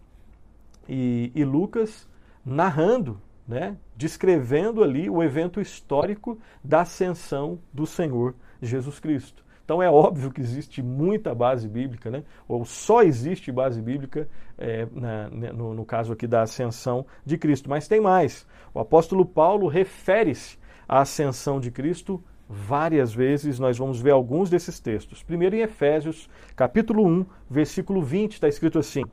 e, 0.88 1.32
e 1.34 1.44
Lucas 1.44 2.08
narrando, 2.46 3.20
né, 3.48 3.78
descrevendo 3.96 4.84
ali 4.84 5.10
o 5.10 5.24
evento 5.24 5.60
histórico 5.60 6.38
da 6.64 6.82
ascensão 6.82 7.60
do 7.74 7.86
Senhor 7.86 8.36
Jesus 8.62 9.00
Cristo. 9.00 9.44
Então 9.66 9.82
é 9.82 9.90
óbvio 9.90 10.32
que 10.32 10.42
existe 10.42 10.82
muita 10.82 11.34
base 11.34 11.70
bíblica, 11.70 12.12
né? 12.12 12.24
ou 12.48 12.66
só 12.66 13.02
existe 13.02 13.52
base 13.52 13.82
bíblica 13.82 14.28
é, 14.58 14.86
na, 14.92 15.30
né, 15.30 15.52
no, 15.52 15.74
no 15.74 15.86
caso 15.86 16.12
aqui 16.12 16.28
da 16.28 16.42
ascensão 16.42 17.06
de 17.26 17.38
Cristo. 17.38 17.70
Mas 17.70 17.88
tem 17.88 18.02
mais. 18.02 18.46
O 18.74 18.80
apóstolo 18.80 19.26
Paulo 19.26 19.68
refere-se 19.68 20.58
à 20.88 21.00
ascensão 21.00 21.62
de 21.62 21.72
Cristo 21.72 22.22
várias 22.54 23.14
vezes, 23.14 23.60
nós 23.60 23.78
vamos 23.78 24.00
ver 24.00 24.12
alguns 24.12 24.50
desses 24.50 24.80
textos. 24.80 25.24
Primeiro 25.24 25.56
em 25.56 25.62
Efésios, 25.62 26.30
capítulo 26.56 27.06
1, 27.06 27.26
versículo 27.50 28.02
20, 28.02 28.34
está 28.34 28.48
escrito 28.48 28.78
assim: 28.78 29.04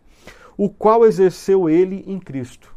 O 0.57 0.69
qual 0.69 1.07
exerceu 1.07 1.69
ele 1.69 2.05
em 2.07 2.19
Cristo, 2.19 2.77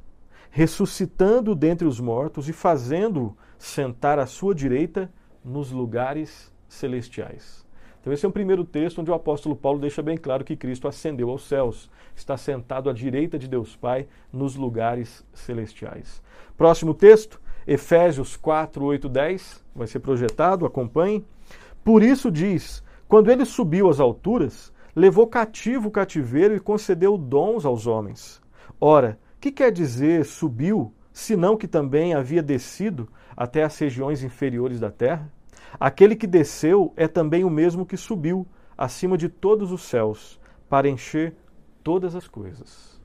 ressuscitando 0.50 1.53
dentre 1.53 1.86
os 1.86 2.00
mortos 2.00 2.48
e 2.48 2.53
fazendo-o 2.53 3.36
sentar 3.58 4.17
à 4.17 4.25
sua 4.25 4.55
direita 4.55 5.12
nos 5.43 5.72
lugares 5.72 6.51
celestiais. 6.67 7.63
Então, 8.00 8.12
esse 8.12 8.25
é 8.25 8.29
o 8.29 8.34
primeiro 8.34 8.65
texto 8.65 9.00
onde 9.00 9.10
o 9.12 9.13
apóstolo 9.13 9.55
Paulo 9.55 9.79
deixa 9.79 10.01
bem 10.01 10.17
claro 10.17 10.43
que 10.43 10.58
Cristo 10.58 10.89
ascendeu 10.89 11.29
aos 11.29 11.48
céus, 11.48 11.89
está 12.13 12.36
sentado 12.36 12.89
à 12.89 12.93
direita 12.93 13.39
de 13.39 13.48
Deus 13.48 13.77
Pai 13.77 14.08
nos 14.32 14.58
lugares 14.58 15.25
celestiais. 15.34 16.22
Próximo 16.58 16.93
texto, 16.93 17.39
Efésios 17.65 18.36
4, 18.36 18.84
8, 18.84 19.10
10, 19.10 19.63
vai 19.75 19.88
ser 19.88 20.00
projetado, 20.00 20.65
acompanhe. 20.65 21.25
Por 21.84 22.03
isso 22.03 22.32
diz: 22.32 22.84
quando 23.08 23.32
ele 23.32 23.46
subiu 23.46 23.89
às 23.89 24.00
alturas, 24.00 24.74
levou 24.96 25.27
cativo 25.27 25.88
o 25.88 25.91
cativeiro 25.91 26.55
e 26.55 26.60
concedeu 26.60 27.17
dons 27.17 27.65
aos 27.65 27.88
homens. 27.88 28.41
Ora, 28.79 29.20
que 29.39 29.51
quer 29.51 29.72
dizer 29.72 30.25
subiu, 30.25 30.93
senão 31.12 31.58
que 31.58 31.67
também 31.67 32.13
havia 32.13 32.41
descido 32.41 33.10
até 33.36 33.63
as 33.63 33.77
regiões 33.77 34.24
inferiores 34.24 34.79
da 34.79 34.91
terra? 34.91 35.32
Aquele 35.79 36.15
que 36.15 36.27
desceu 36.27 36.93
é 36.96 37.08
também 37.08 37.43
o 37.43 37.50
mesmo 37.50 37.86
que 37.86 37.98
subiu 37.98 38.48
acima 38.77 39.17
de 39.17 39.29
todos 39.29 39.72
os 39.72 39.84
céus, 39.84 40.39
para 40.70 40.89
encher 40.89 41.36
todas 41.84 42.15
as 42.15 42.27
coisas. 42.27 43.00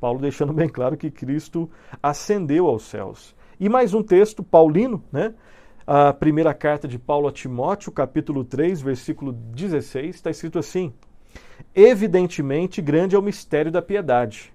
Paulo 0.00 0.20
deixando 0.20 0.52
bem 0.52 0.68
claro 0.68 0.96
que 0.96 1.10
Cristo 1.10 1.70
ascendeu 2.02 2.66
aos 2.66 2.82
céus. 2.82 3.34
E 3.62 3.68
mais 3.68 3.94
um 3.94 4.02
texto 4.02 4.42
paulino, 4.42 5.04
né? 5.12 5.32
A 5.86 6.12
primeira 6.12 6.52
carta 6.52 6.88
de 6.88 6.98
Paulo 6.98 7.28
a 7.28 7.32
Timóteo, 7.32 7.92
capítulo 7.92 8.42
3, 8.42 8.82
versículo 8.82 9.30
16, 9.30 10.16
está 10.16 10.30
escrito 10.32 10.58
assim: 10.58 10.92
Evidentemente 11.72 12.82
grande 12.82 13.14
é 13.14 13.18
o 13.20 13.22
mistério 13.22 13.70
da 13.70 13.80
piedade. 13.80 14.52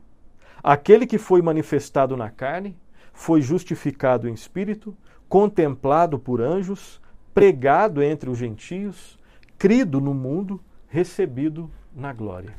Aquele 0.61 1.07
que 1.07 1.17
foi 1.17 1.41
manifestado 1.41 2.17
na 2.17 2.29
carne 2.29 2.75
foi 3.13 3.41
justificado 3.41 4.27
em 4.27 4.33
espírito, 4.33 4.93
contemplado 5.29 6.19
por 6.19 6.41
anjos, 6.41 7.01
pregado 7.33 8.03
entre 8.03 8.29
os 8.29 8.37
gentios, 8.37 9.17
crido 9.57 10.01
no 10.01 10.13
mundo, 10.13 10.59
recebido 10.89 11.71
na 11.95 12.11
glória. 12.11 12.55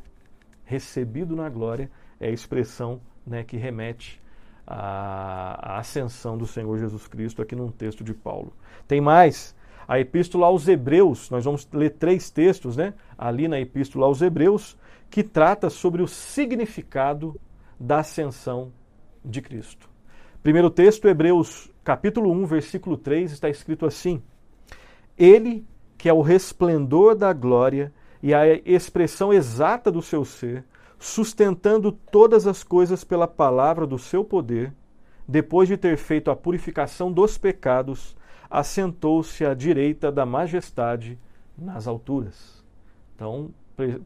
Recebido 0.64 1.36
na 1.36 1.50
glória 1.50 1.90
é 2.18 2.28
a 2.28 2.32
expressão 2.32 3.02
né, 3.26 3.44
que 3.44 3.58
remete 3.58 4.18
à, 4.70 5.76
à 5.76 5.78
ascensão 5.78 6.36
do 6.36 6.46
Senhor 6.46 6.78
Jesus 6.78 7.08
Cristo 7.08 7.40
aqui 7.40 7.56
num 7.56 7.70
texto 7.70 8.04
de 8.04 8.12
Paulo. 8.12 8.52
Tem 8.86 9.00
mais, 9.00 9.56
a 9.86 9.98
epístola 9.98 10.46
aos 10.46 10.68
Hebreus, 10.68 11.30
nós 11.30 11.46
vamos 11.46 11.66
ler 11.72 11.90
três 11.90 12.28
textos, 12.28 12.76
né? 12.76 12.92
Ali 13.16 13.48
na 13.48 13.58
epístola 13.58 14.04
aos 14.04 14.20
Hebreus, 14.20 14.76
que 15.08 15.22
trata 15.22 15.70
sobre 15.70 16.02
o 16.02 16.06
significado 16.06 17.40
da 17.80 18.00
ascensão 18.00 18.70
de 19.24 19.40
Cristo. 19.40 19.88
Primeiro 20.42 20.68
texto, 20.68 21.08
Hebreus 21.08 21.70
capítulo 21.82 22.30
1, 22.30 22.44
versículo 22.44 22.98
3, 22.98 23.32
está 23.32 23.48
escrito 23.48 23.86
assim: 23.86 24.22
Ele, 25.16 25.66
que 25.96 26.10
é 26.10 26.12
o 26.12 26.20
resplendor 26.20 27.14
da 27.14 27.32
glória 27.32 27.90
e 28.22 28.34
a 28.34 28.44
expressão 28.66 29.32
exata 29.32 29.90
do 29.90 30.02
seu 30.02 30.24
ser, 30.24 30.64
sustentando 30.98 31.92
todas 31.92 32.46
as 32.46 32.64
coisas 32.64 33.04
pela 33.04 33.28
palavra 33.28 33.86
do 33.86 33.98
seu 33.98 34.24
poder, 34.24 34.72
depois 35.26 35.68
de 35.68 35.76
ter 35.76 35.96
feito 35.96 36.30
a 36.30 36.36
purificação 36.36 37.12
dos 37.12 37.38
pecados, 37.38 38.16
assentou-se 38.50 39.44
à 39.44 39.54
direita 39.54 40.10
da 40.10 40.24
majestade 40.24 41.18
nas 41.56 41.86
alturas. 41.86 42.64
Então, 43.14 43.50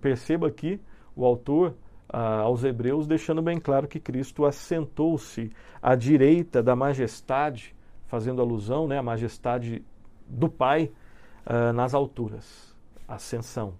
perceba 0.00 0.48
aqui 0.48 0.80
o 1.14 1.24
autor 1.24 1.74
ah, 2.08 2.40
aos 2.40 2.64
Hebreus 2.64 3.06
deixando 3.06 3.40
bem 3.40 3.58
claro 3.58 3.86
que 3.86 4.00
Cristo 4.00 4.44
assentou-se 4.44 5.50
à 5.80 5.94
direita 5.94 6.62
da 6.62 6.74
majestade, 6.74 7.74
fazendo 8.06 8.42
alusão 8.42 8.86
né, 8.86 8.98
à 8.98 9.02
majestade 9.02 9.82
do 10.26 10.48
Pai 10.48 10.90
ah, 11.46 11.72
nas 11.72 11.94
alturas. 11.94 12.74
Ascensão. 13.06 13.74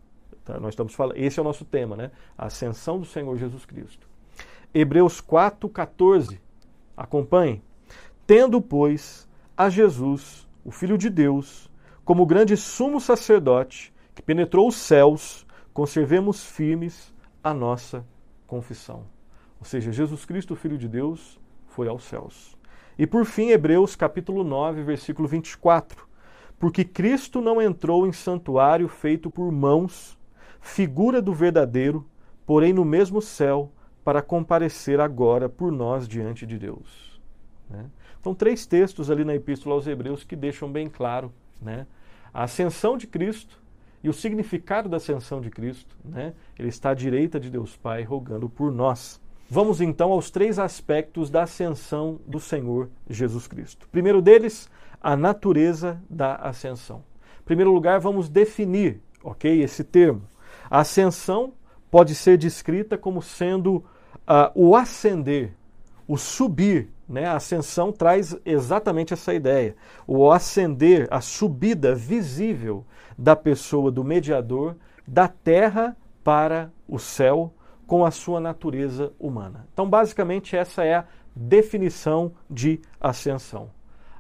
Tá? 0.45 0.59
Nós 0.59 0.71
estamos 0.71 0.95
falando, 0.95 1.17
esse 1.17 1.39
é 1.39 1.43
o 1.43 1.45
nosso 1.45 1.65
tema, 1.65 1.97
né? 1.97 2.11
A 2.37 2.47
ascensão 2.47 2.99
do 2.99 3.05
Senhor 3.05 3.37
Jesus 3.37 3.65
Cristo. 3.65 4.09
Hebreus 4.75 5.21
4, 5.21 5.69
14. 5.69 6.41
Acompanhe. 6.97 7.63
Tendo, 8.27 8.61
pois, 8.61 9.29
a 9.57 9.69
Jesus, 9.69 10.49
o 10.65 10.71
Filho 10.71 10.97
de 10.97 11.11
Deus, 11.11 11.71
como 12.05 12.27
grande 12.27 12.57
sumo 12.57 13.01
sacerdote 13.01 13.93
que 14.15 14.23
penetrou 14.23 14.69
os 14.69 14.77
céus, 14.77 15.47
conservemos 15.73 16.45
firmes 16.45 17.15
a 17.43 17.55
nossa 17.55 18.05
confissão. 18.47 19.07
Ou 19.59 19.65
seja, 19.65 19.93
Jesus 19.93 20.25
Cristo, 20.25 20.57
Filho 20.57 20.77
de 20.77 20.89
Deus, 20.89 21.41
foi 21.69 21.89
aos 21.89 22.05
céus. 22.05 22.57
E 22.99 23.07
por 23.07 23.25
fim, 23.25 23.51
Hebreus 23.51 23.97
capítulo 23.97 24.45
9, 24.45 24.83
versículo 24.83 25.27
24. 25.27 26.07
Porque 26.59 26.85
Cristo 26.85 27.41
não 27.41 27.61
entrou 27.61 28.07
em 28.07 28.13
santuário 28.13 28.89
feito 28.89 29.31
por 29.31 29.51
mãos, 29.51 30.19
figura 30.62 31.21
do 31.21 31.35
verdadeiro, 31.35 32.07
porém 32.47 32.73
no 32.73 32.85
mesmo 32.85 33.21
céu, 33.21 33.71
para 34.02 34.23
comparecer 34.23 35.00
agora 35.00 35.49
por 35.49 35.71
nós 35.71 36.09
diante 36.09 36.47
de 36.47 36.59
Deus. 36.59 37.21
Né? 37.69 37.85
Então, 38.21 38.35
três 38.35 38.64
textos 38.64 39.11
ali 39.11 39.25
na 39.25 39.35
Epístola 39.35 39.75
aos 39.75 39.87
Hebreus 39.87 40.25
que 40.25 40.35
deixam 40.35 40.71
bem 40.71 40.88
claro 40.88 41.33
né, 41.61 41.87
a 42.33 42.45
ascensão 42.45 42.97
de 42.97 43.07
Cristo 43.07 43.61
e 44.02 44.09
o 44.09 44.12
significado 44.12 44.88
da 44.88 44.97
ascensão 44.97 45.40
de 45.40 45.50
Cristo. 45.50 45.97
Né? 46.04 46.33
Ele 46.59 46.69
está 46.69 46.90
à 46.90 46.95
direita 46.95 47.38
de 47.38 47.50
Deus 47.50 47.76
Pai, 47.76 48.02
rogando 48.02 48.49
por 48.49 48.73
nós. 48.73 49.21
Vamos 49.49 49.81
então 49.81 50.11
aos 50.12 50.31
três 50.31 50.59
aspectos 50.59 51.31
da 51.31 51.42
ascensão 51.42 52.19
do 52.26 52.40
Senhor 52.40 52.88
Jesus 53.09 53.47
Cristo. 53.47 53.88
Primeiro 53.92 54.23
deles, 54.23 54.71
a 55.00 55.16
natureza 55.16 56.00
da 56.09 56.37
ascensão. 56.37 57.04
Em 57.40 57.45
primeiro 57.45 57.73
lugar, 57.73 58.00
vamos 58.00 58.28
definir, 58.28 59.00
ok, 59.23 59.62
esse 59.62 59.85
termo. 59.85 60.23
A 60.73 60.81
ascensão 60.81 61.52
pode 61.91 62.14
ser 62.14 62.38
descrita 62.38 62.97
como 62.97 63.21
sendo 63.21 63.76
uh, 63.76 64.50
o 64.55 64.75
ascender, 64.75 65.52
o 66.09 66.17
subir. 66.17 66.88
Né? 67.07 67.26
A 67.26 67.37
ascensão 67.37 67.93
traz 67.93 68.35
exatamente 68.43 69.12
essa 69.12 69.35
ideia. 69.35 69.76
O 70.07 70.33
ascender, 70.33 71.07
a 71.11 71.21
subida 71.21 71.95
visível 71.95 72.87
da 73.19 73.37
pessoa, 73.37 73.91
do 73.91 74.02
mediador, 74.02 74.75
da 75.07 75.29
terra 75.29 75.95
para 76.25 76.73
o 76.88 76.99
céu, 76.99 77.52
com 77.87 78.02
a 78.02 78.11
sua 78.11 78.41
natureza 78.41 79.12
humana. 79.21 79.69
Então, 79.75 79.87
basicamente, 79.87 80.57
essa 80.57 80.85
é 80.85 80.95
a 80.95 81.05
definição 81.37 82.33
de 82.49 82.81
ascensão. 82.99 83.69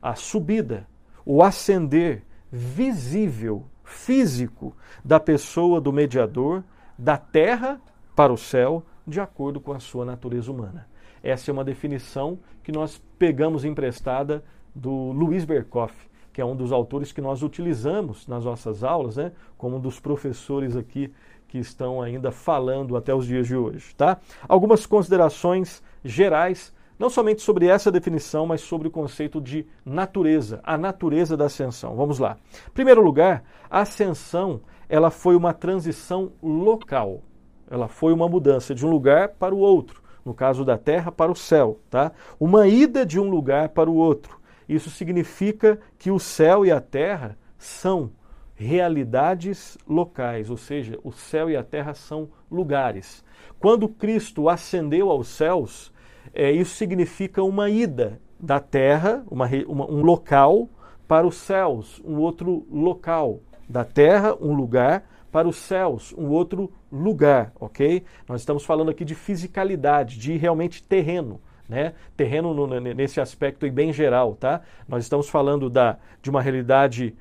A 0.02 0.14
subida, 0.14 0.86
o 1.24 1.42
ascender 1.42 2.22
visível 2.52 3.64
físico 3.92 4.74
da 5.04 5.20
pessoa 5.20 5.80
do 5.80 5.92
mediador, 5.92 6.64
da 6.98 7.16
terra 7.16 7.80
para 8.16 8.32
o 8.32 8.38
céu, 8.38 8.82
de 9.06 9.20
acordo 9.20 9.60
com 9.60 9.72
a 9.72 9.80
sua 9.80 10.04
natureza 10.04 10.50
humana. 10.50 10.88
Essa 11.22 11.50
é 11.50 11.52
uma 11.52 11.64
definição 11.64 12.38
que 12.62 12.72
nós 12.72 13.00
pegamos 13.18 13.64
emprestada 13.64 14.42
do 14.74 15.12
Luiz 15.12 15.44
Berkoff, 15.44 15.94
que 16.32 16.40
é 16.40 16.44
um 16.44 16.56
dos 16.56 16.72
autores 16.72 17.12
que 17.12 17.20
nós 17.20 17.42
utilizamos 17.42 18.26
nas 18.26 18.44
nossas 18.44 18.82
aulas, 18.82 19.16
né, 19.16 19.32
como 19.56 19.76
um 19.76 19.80
dos 19.80 20.00
professores 20.00 20.74
aqui 20.76 21.12
que 21.46 21.58
estão 21.58 22.00
ainda 22.00 22.32
falando 22.32 22.96
até 22.96 23.14
os 23.14 23.26
dias 23.26 23.46
de 23.46 23.54
hoje, 23.54 23.94
tá? 23.94 24.18
Algumas 24.48 24.86
considerações 24.86 25.82
gerais 26.02 26.72
não 27.02 27.10
somente 27.10 27.42
sobre 27.42 27.66
essa 27.66 27.90
definição, 27.90 28.46
mas 28.46 28.60
sobre 28.60 28.86
o 28.86 28.90
conceito 28.90 29.40
de 29.40 29.66
natureza, 29.84 30.60
a 30.62 30.78
natureza 30.78 31.36
da 31.36 31.46
ascensão. 31.46 31.96
Vamos 31.96 32.20
lá. 32.20 32.36
Em 32.68 32.70
primeiro 32.70 33.02
lugar, 33.02 33.42
a 33.68 33.80
ascensão 33.80 34.60
ela 34.88 35.10
foi 35.10 35.34
uma 35.34 35.52
transição 35.52 36.30
local. 36.40 37.20
Ela 37.68 37.88
foi 37.88 38.12
uma 38.12 38.28
mudança 38.28 38.72
de 38.72 38.86
um 38.86 38.88
lugar 38.88 39.30
para 39.30 39.52
o 39.52 39.58
outro, 39.58 40.00
no 40.24 40.32
caso 40.32 40.64
da 40.64 40.78
terra 40.78 41.10
para 41.10 41.32
o 41.32 41.34
céu, 41.34 41.80
tá? 41.90 42.12
Uma 42.38 42.68
ida 42.68 43.04
de 43.04 43.18
um 43.18 43.28
lugar 43.28 43.70
para 43.70 43.90
o 43.90 43.96
outro. 43.96 44.38
Isso 44.68 44.88
significa 44.88 45.80
que 45.98 46.12
o 46.12 46.20
céu 46.20 46.64
e 46.64 46.70
a 46.70 46.80
terra 46.80 47.36
são 47.58 48.12
realidades 48.54 49.76
locais, 49.88 50.48
ou 50.50 50.56
seja, 50.56 50.96
o 51.02 51.10
céu 51.10 51.50
e 51.50 51.56
a 51.56 51.64
terra 51.64 51.94
são 51.94 52.30
lugares. 52.48 53.24
Quando 53.58 53.88
Cristo 53.88 54.48
ascendeu 54.48 55.10
aos 55.10 55.26
céus, 55.26 55.92
é, 56.34 56.50
isso 56.50 56.74
significa 56.76 57.42
uma 57.42 57.68
ida 57.68 58.20
da 58.38 58.58
terra, 58.58 59.24
uma, 59.30 59.48
uma, 59.66 59.90
um 59.90 60.02
local, 60.02 60.68
para 61.06 61.26
os 61.26 61.36
céus, 61.36 62.00
um 62.04 62.16
outro 62.18 62.66
local. 62.70 63.40
Da 63.68 63.84
terra, 63.84 64.34
um 64.40 64.54
lugar, 64.54 65.04
para 65.30 65.48
os 65.48 65.56
céus, 65.56 66.14
um 66.16 66.28
outro 66.28 66.70
lugar, 66.90 67.52
ok? 67.58 68.04
Nós 68.28 68.42
estamos 68.42 68.64
falando 68.64 68.90
aqui 68.90 69.04
de 69.04 69.14
fisicalidade, 69.14 70.18
de 70.18 70.36
realmente 70.36 70.82
terreno. 70.82 71.40
Né? 71.68 71.94
Terreno 72.16 72.52
no, 72.52 72.80
nesse 72.80 73.20
aspecto 73.20 73.70
bem 73.70 73.92
geral, 73.92 74.34
tá? 74.34 74.60
Nós 74.86 75.04
estamos 75.04 75.28
falando 75.28 75.70
da, 75.70 75.96
de 76.20 76.28
uma 76.28 76.42
realidade 76.42 77.14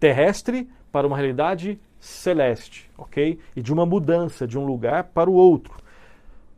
terrestre 0.00 0.68
para 0.90 1.06
uma 1.06 1.16
realidade 1.16 1.78
celeste, 2.00 2.90
ok? 2.98 3.38
E 3.54 3.62
de 3.62 3.72
uma 3.72 3.86
mudança 3.86 4.46
de 4.46 4.58
um 4.58 4.66
lugar 4.66 5.04
para 5.04 5.30
o 5.30 5.34
outro. 5.34 5.74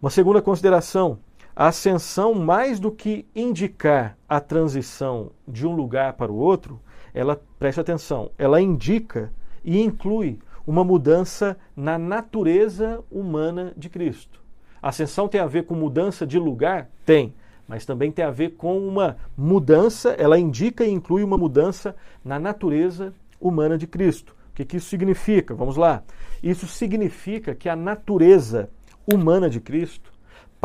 Uma 0.01 0.11
segunda 0.11 0.41
consideração: 0.41 1.19
a 1.59 1.69
ascensão, 1.69 2.35
mais 2.35 2.79
do 2.79 2.93
que 2.93 3.27
indicar 3.35 4.19
a 4.29 4.39
transição 4.39 5.31
de 5.49 5.67
um 5.67 5.75
lugar 5.75 6.13
para 6.13 6.31
o 6.31 6.37
outro, 6.37 6.79
ela, 7.15 7.41
preste 7.59 7.81
atenção, 7.81 8.31
ela 8.37 8.61
indica 8.61 9.33
e 9.65 9.81
inclui 9.81 10.39
uma 10.67 10.85
mudança 10.85 11.57
na 11.75 11.97
natureza 11.97 13.03
humana 13.11 13.73
de 13.75 13.89
Cristo. 13.89 14.39
A 14.83 14.91
ascensão 14.91 15.29
tem 15.29 15.41
a 15.41 15.47
ver 15.47 15.65
com 15.65 15.75
mudança 15.75 16.27
de 16.27 16.39
lugar? 16.39 16.91
Tem. 17.07 17.33
Mas 17.67 17.87
também 17.87 18.13
tem 18.13 18.25
a 18.25 18.31
ver 18.31 18.51
com 18.51 18.79
uma 18.79 19.17
mudança, 19.35 20.11
ela 20.11 20.39
indica 20.39 20.85
e 20.85 20.91
inclui 20.91 21.25
uma 21.25 21.39
mudança 21.39 21.97
na 22.23 22.39
natureza 22.39 23.15
humana 23.41 23.79
de 23.79 23.87
Cristo. 23.87 24.37
O 24.51 24.55
que, 24.55 24.65
que 24.67 24.77
isso 24.77 24.91
significa? 24.91 25.55
Vamos 25.55 25.79
lá. 25.79 26.03
Isso 26.43 26.67
significa 26.67 27.55
que 27.55 27.69
a 27.69 27.75
natureza 27.75 28.69
humana 29.11 29.49
de 29.49 29.59
Cristo 29.59 30.13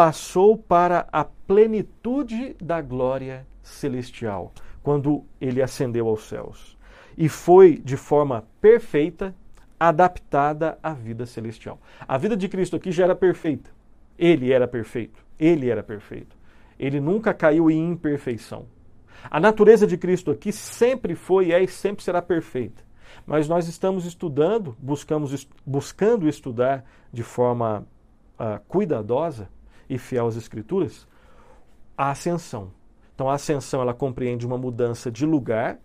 passou 0.02 0.58
para 0.58 1.08
a 1.12 1.24
plenitude 1.24 2.56
da 2.60 2.82
glória 2.82 3.46
celestial, 3.62 4.52
quando 4.82 5.24
ele 5.40 5.62
ascendeu 5.62 6.08
aos 6.08 6.24
céus. 6.24 6.76
E 7.16 7.30
foi 7.30 7.78
de 7.78 7.96
forma 7.96 8.48
perfeita 8.60 9.36
adaptada 9.80 10.80
à 10.82 10.92
vida 10.92 11.28
celestial. 11.28 11.80
A 12.08 12.18
vida 12.18 12.36
de 12.36 12.50
Cristo 12.50 12.76
aqui 12.76 12.92
já 12.92 13.04
era 13.04 13.16
perfeita. 13.16 13.70
Ele 14.18 14.52
era 14.52 14.68
perfeito. 14.68 15.24
Ele 15.38 15.70
era 15.70 15.84
perfeito. 15.84 16.36
Ele 16.80 17.00
nunca 17.00 17.32
caiu 17.32 17.70
em 17.70 17.92
imperfeição. 17.92 18.66
A 19.30 19.40
natureza 19.40 19.86
de 19.86 20.00
Cristo 20.00 20.32
aqui 20.32 20.52
sempre 20.52 21.14
foi, 21.14 21.52
é 21.52 21.62
e 21.62 21.68
sempre 21.68 22.04
será 22.04 22.24
perfeita. 22.24 22.82
Mas 23.24 23.48
nós 23.48 23.68
estamos 23.68 24.08
estudando, 24.08 24.76
buscamos, 24.80 25.48
buscando 25.64 26.28
estudar 26.28 26.84
de 27.14 27.22
forma 27.22 27.86
uh, 28.40 28.60
cuidadosa 28.68 29.48
e 29.92 29.98
fiel 29.98 30.26
às 30.26 30.38
Escrituras 30.38 31.06
a 31.98 32.12
ascensão. 32.12 32.72
Então 33.14 33.30
a 33.30 33.34
ascensão 33.34 33.82
ela 33.82 33.94
compreende 33.94 34.48
uma 34.48 34.58
mudança 34.58 35.12
de 35.12 35.26
lugar, 35.26 35.78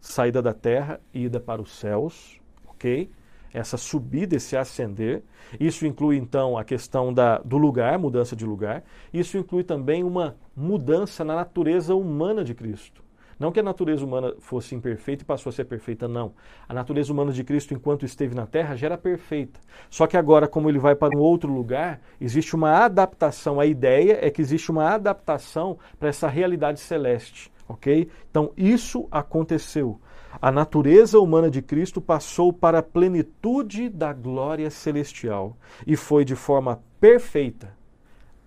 saída 0.00 0.42
da 0.42 0.52
terra 0.52 1.00
e 1.12 1.24
ida 1.24 1.38
para 1.38 1.62
os 1.62 1.78
céus, 1.78 2.40
ok? 2.66 3.08
Essa 3.52 3.76
subida, 3.76 4.34
esse 4.34 4.56
ascender. 4.56 5.22
Isso 5.60 5.86
inclui 5.86 6.16
então 6.16 6.58
a 6.58 6.64
questão 6.64 7.14
da, 7.14 7.38
do 7.38 7.56
lugar, 7.56 7.96
mudança 7.96 8.34
de 8.34 8.44
lugar. 8.44 8.82
Isso 9.12 9.38
inclui 9.38 9.62
também 9.62 10.02
uma 10.02 10.36
mudança 10.56 11.24
na 11.24 11.36
natureza 11.36 11.94
humana 11.94 12.42
de 12.42 12.52
Cristo. 12.54 13.03
Não 13.44 13.52
que 13.52 13.60
a 13.60 13.62
natureza 13.62 14.02
humana 14.02 14.34
fosse 14.38 14.74
imperfeita 14.74 15.22
e 15.22 15.26
passou 15.26 15.50
a 15.50 15.52
ser 15.52 15.66
perfeita, 15.66 16.08
não. 16.08 16.32
A 16.66 16.72
natureza 16.72 17.12
humana 17.12 17.30
de 17.30 17.44
Cristo, 17.44 17.74
enquanto 17.74 18.06
esteve 18.06 18.34
na 18.34 18.46
terra, 18.46 18.74
já 18.74 18.86
era 18.86 18.96
perfeita. 18.96 19.60
Só 19.90 20.06
que 20.06 20.16
agora, 20.16 20.48
como 20.48 20.70
ele 20.70 20.78
vai 20.78 20.94
para 20.94 21.14
um 21.14 21.20
outro 21.20 21.52
lugar, 21.52 22.00
existe 22.18 22.56
uma 22.56 22.70
adaptação. 22.70 23.60
A 23.60 23.66
ideia 23.66 24.18
é 24.22 24.30
que 24.30 24.40
existe 24.40 24.70
uma 24.70 24.88
adaptação 24.88 25.76
para 26.00 26.08
essa 26.08 26.26
realidade 26.26 26.80
celeste. 26.80 27.52
Ok? 27.68 28.08
Então, 28.30 28.50
isso 28.56 29.06
aconteceu. 29.10 30.00
A 30.40 30.50
natureza 30.50 31.20
humana 31.20 31.50
de 31.50 31.60
Cristo 31.60 32.00
passou 32.00 32.50
para 32.50 32.78
a 32.78 32.82
plenitude 32.82 33.90
da 33.90 34.14
glória 34.14 34.70
celestial 34.70 35.54
e 35.86 35.96
foi 35.96 36.24
de 36.24 36.34
forma 36.34 36.82
perfeita 36.98 37.76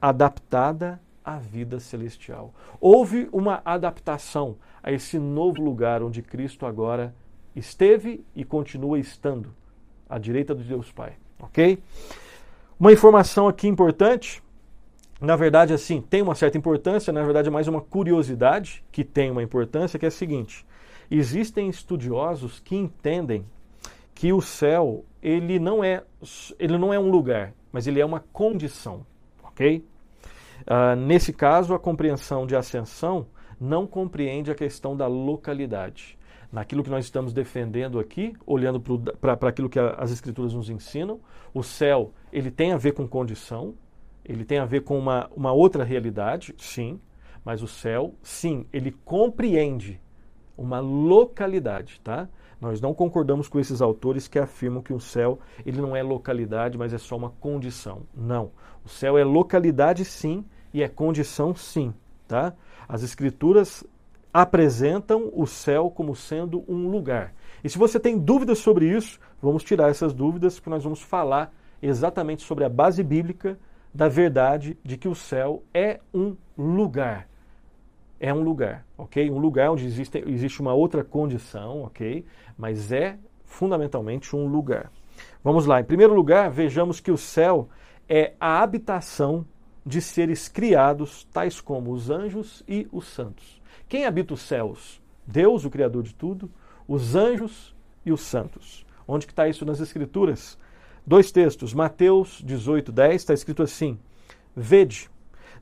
adaptada 0.01 0.99
à 1.27 1.37
vida 1.37 1.77
celestial. 1.77 2.53
Houve 2.79 3.27
uma 3.33 3.61
adaptação 3.65 4.55
a 4.81 4.93
esse 4.93 5.19
novo 5.19 5.61
lugar 5.61 6.01
onde 6.01 6.21
Cristo 6.21 6.65
agora 6.65 7.13
esteve 7.53 8.23
e 8.33 8.45
continua 8.45 8.97
estando, 8.97 9.53
à 10.07 10.17
direita 10.17 10.55
de 10.55 10.63
Deus 10.63 10.89
Pai. 10.89 11.17
Ok? 11.37 11.83
Uma 12.79 12.93
informação 12.93 13.45
aqui 13.45 13.67
importante, 13.67 14.41
na 15.19 15.35
verdade, 15.35 15.73
assim, 15.73 15.99
tem 15.99 16.21
uma 16.21 16.33
certa 16.33 16.57
importância, 16.57 17.11
na 17.11 17.23
verdade 17.23 17.49
é 17.49 17.51
mais 17.51 17.67
uma 17.67 17.81
curiosidade 17.81 18.81
que 18.89 19.03
tem 19.03 19.29
uma 19.29 19.43
importância, 19.43 19.99
que 19.99 20.05
é 20.05 20.07
a 20.07 20.11
seguinte: 20.11 20.65
existem 21.11 21.67
estudiosos 21.67 22.61
que 22.61 22.77
entendem 22.77 23.45
que 24.15 24.31
o 24.31 24.41
céu 24.41 25.03
ele 25.21 25.59
não 25.59 25.83
é 25.83 26.03
ele 26.57 26.77
não 26.77 26.93
é 26.93 26.99
um 26.99 27.11
lugar, 27.11 27.53
mas 27.69 27.85
ele 27.85 27.99
é 27.99 28.05
uma 28.05 28.23
condição, 28.31 29.05
ok? 29.43 29.83
Uh, 30.67 30.95
nesse 30.97 31.31
caso, 31.31 31.73
a 31.73 31.79
compreensão 31.79 32.45
de 32.45 32.55
ascensão 32.55 33.27
não 33.59 33.87
compreende 33.87 34.51
a 34.51 34.55
questão 34.55 34.97
da 34.97 35.07
localidade. 35.07 36.17
Naquilo 36.51 36.83
que 36.83 36.89
nós 36.89 37.05
estamos 37.05 37.33
defendendo 37.33 37.99
aqui, 37.99 38.33
olhando 38.45 38.81
para 39.19 39.49
aquilo 39.49 39.69
que 39.69 39.79
a, 39.79 39.91
as 39.91 40.11
escrituras 40.11 40.53
nos 40.53 40.69
ensinam, 40.69 41.19
o 41.53 41.63
céu 41.63 42.11
ele 42.31 42.51
tem 42.51 42.73
a 42.73 42.77
ver 42.77 42.91
com 42.91 43.07
condição, 43.07 43.75
ele 44.25 44.43
tem 44.43 44.59
a 44.59 44.65
ver 44.65 44.81
com 44.81 44.99
uma, 44.99 45.29
uma 45.33 45.53
outra 45.53 45.85
realidade, 45.85 46.53
sim, 46.57 46.99
mas 47.45 47.63
o 47.63 47.67
céu, 47.67 48.13
sim, 48.21 48.65
ele 48.73 48.91
compreende 48.91 50.01
uma 50.57 50.79
localidade, 50.81 52.01
tá? 52.03 52.27
Nós 52.59 52.81
não 52.81 52.93
concordamos 52.93 53.47
com 53.47 53.59
esses 53.59 53.81
autores 53.81 54.27
que 54.27 54.39
afirmam 54.39 54.81
que 54.81 54.91
o 54.91 54.99
céu 54.99 55.39
ele 55.65 55.79
não 55.79 55.95
é 55.95 56.03
localidade, 56.03 56.77
mas 56.77 56.93
é 56.93 56.97
só 56.97 57.15
uma 57.15 57.29
condição. 57.29 58.01
Não. 58.13 58.51
O 58.83 58.89
céu 58.89 59.17
é 59.17 59.23
localidade 59.23 60.03
sim 60.03 60.43
e 60.73 60.83
é 60.83 60.87
condição 60.87 61.55
sim, 61.55 61.93
tá? 62.27 62.53
As 62.87 63.03
escrituras 63.03 63.83
apresentam 64.33 65.31
o 65.33 65.47
céu 65.47 65.89
como 65.89 66.15
sendo 66.15 66.63
um 66.67 66.89
lugar. 66.89 67.33
E 67.63 67.69
se 67.69 67.77
você 67.77 67.99
tem 67.99 68.17
dúvidas 68.17 68.59
sobre 68.59 68.85
isso, 68.85 69.19
vamos 69.41 69.63
tirar 69.63 69.89
essas 69.89 70.13
dúvidas, 70.13 70.55
porque 70.55 70.69
nós 70.69 70.83
vamos 70.83 71.01
falar 71.01 71.51
exatamente 71.81 72.43
sobre 72.43 72.63
a 72.63 72.69
base 72.69 73.03
bíblica 73.03 73.57
da 73.93 74.07
verdade 74.07 74.77
de 74.83 74.97
que 74.97 75.07
o 75.07 75.15
céu 75.15 75.63
é 75.73 75.99
um 76.13 76.35
lugar. 76.57 77.27
É 78.19 78.33
um 78.33 78.41
lugar, 78.41 78.85
ok? 78.97 79.29
Um 79.29 79.39
lugar 79.39 79.71
onde 79.71 79.85
existe, 79.85 80.23
existe 80.27 80.61
uma 80.61 80.73
outra 80.73 81.03
condição, 81.03 81.83
ok? 81.83 82.25
Mas 82.57 82.91
é 82.91 83.17
fundamentalmente 83.45 84.35
um 84.35 84.47
lugar. 84.47 84.91
Vamos 85.43 85.65
lá, 85.65 85.79
em 85.79 85.83
primeiro 85.83 86.13
lugar, 86.13 86.49
vejamos 86.49 86.99
que 86.99 87.11
o 87.11 87.17
céu 87.17 87.69
é 88.07 88.33
a 88.39 88.61
habitação 88.61 89.45
de 89.87 90.01
seres 90.01 90.49
criados, 90.49 91.23
tais 91.31 91.61
como 91.61 91.93
os 91.93 92.09
anjos 92.09 92.61
e 92.67 92.85
os 92.91 93.07
santos. 93.07 93.61
Quem 93.87 94.05
habita 94.05 94.33
os 94.33 94.41
céus? 94.41 95.01
Deus, 95.25 95.63
o 95.63 95.69
Criador 95.69 96.03
de 96.03 96.13
tudo, 96.13 96.51
os 96.85 97.15
anjos 97.15 97.73
e 98.05 98.11
os 98.11 98.21
santos. 98.21 98.85
Onde 99.07 99.25
que 99.25 99.31
está 99.31 99.47
isso 99.47 99.65
nas 99.65 99.79
Escrituras? 99.79 100.57
Dois 101.05 101.31
textos, 101.31 101.73
Mateus 101.73 102.41
18, 102.43 102.91
10, 102.91 103.15
está 103.15 103.33
escrito 103.33 103.63
assim: 103.63 103.97
Vede, 104.53 105.09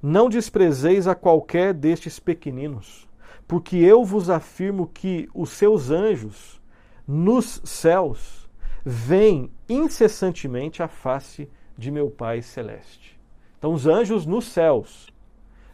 não 0.01 0.27
desprezeis 0.27 1.07
a 1.07 1.13
qualquer 1.13 1.71
destes 1.71 2.19
pequeninos, 2.19 3.07
porque 3.47 3.77
eu 3.77 4.03
vos 4.03 4.31
afirmo 4.31 4.87
que 4.87 5.29
os 5.35 5.51
seus 5.51 5.91
anjos 5.91 6.59
nos 7.07 7.61
céus 7.63 8.49
veem 8.83 9.51
incessantemente 9.69 10.81
a 10.81 10.87
face 10.87 11.47
de 11.77 11.91
meu 11.91 12.09
Pai 12.09 12.41
celeste. 12.41 13.14
Então, 13.57 13.73
os 13.73 13.87
anjos 13.87 14.25
nos 14.25 14.45
céus. 14.45 15.09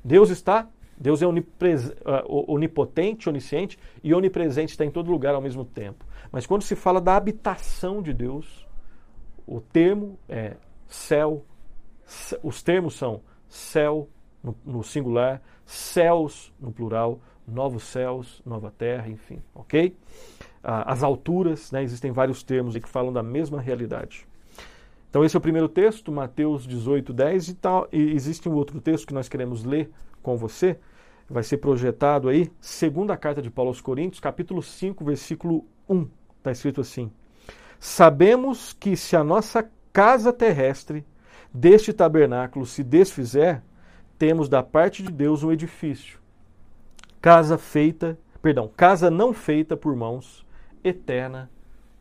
Deus 0.04 0.30
está, 0.30 0.68
Deus 0.98 1.22
é 1.22 1.26
ah, 1.26 2.24
onipotente, 2.28 3.28
onisciente 3.28 3.78
e 4.04 4.14
onipresente, 4.14 4.72
está 4.72 4.86
em 4.86 4.92
todo 4.92 5.12
lugar 5.12 5.34
ao 5.34 5.42
mesmo 5.42 5.66
tempo. 5.66 6.06
Mas 6.32 6.46
quando 6.46 6.62
se 6.62 6.76
fala 6.76 7.02
da 7.02 7.16
habitação 7.16 8.02
de 8.02 8.14
Deus, 8.14 8.68
o 9.48 9.60
termo 9.60 10.20
é 10.30 10.56
céu, 10.88 11.44
os 12.44 12.62
termos 12.62 12.94
são 12.96 13.22
céu 13.48 14.08
no, 14.44 14.56
no 14.64 14.84
singular, 14.84 15.42
céus 15.66 16.54
no 16.60 16.72
plural, 16.72 17.20
novos 17.48 17.84
céus, 17.84 18.42
nova 18.46 18.72
terra, 18.72 19.10
enfim, 19.10 19.42
ok? 19.54 19.96
Ah, 20.64 20.92
as 20.92 21.02
alturas, 21.02 21.72
né, 21.72 21.82
existem 21.82 22.12
vários 22.12 22.44
termos 22.44 22.78
que 22.78 22.88
falam 22.88 23.12
da 23.12 23.24
mesma 23.24 23.60
realidade. 23.60 24.28
Então, 25.12 25.26
esse 25.26 25.36
é 25.36 25.40
o 25.40 25.42
primeiro 25.42 25.68
texto, 25.68 26.10
Mateus 26.10 26.66
18, 26.66 27.12
10, 27.12 27.50
e, 27.50 27.54
tal, 27.56 27.86
e 27.92 28.00
existe 28.14 28.48
um 28.48 28.54
outro 28.54 28.80
texto 28.80 29.06
que 29.06 29.14
nós 29.14 29.28
queremos 29.28 29.66
ler 29.66 29.92
com 30.24 30.38
você, 30.38 30.80
vai 31.30 31.44
ser 31.44 31.58
projetado 31.58 32.30
aí, 32.30 32.50
segunda 32.62 33.18
carta 33.18 33.42
de 33.42 33.52
Paulo 33.52 33.72
aos 33.72 33.82
Coríntios, 33.82 34.22
capítulo 34.22 34.62
5, 34.62 35.04
versículo 35.04 35.66
1. 35.90 36.08
Está 36.38 36.54
escrito 36.54 36.80
assim: 36.80 37.12
Sabemos 37.78 38.72
que 38.72 38.96
se 38.96 39.18
a 39.18 39.24
nossa 39.24 39.70
casa 39.92 40.32
terrestre 40.32 41.06
deste 41.54 41.92
tabernáculo 41.92 42.66
se 42.66 42.82
desfizer, 42.82 43.62
temos 44.18 44.48
da 44.48 44.64
parte 44.64 45.04
de 45.04 45.12
Deus 45.12 45.44
um 45.44 45.52
edifício, 45.52 46.20
casa 47.22 47.58
feita, 47.58 48.18
perdão, 48.42 48.72
casa 48.78 49.12
não 49.12 49.34
feita 49.34 49.76
por 49.76 49.94
mãos, 49.94 50.48
eterna 50.82 51.52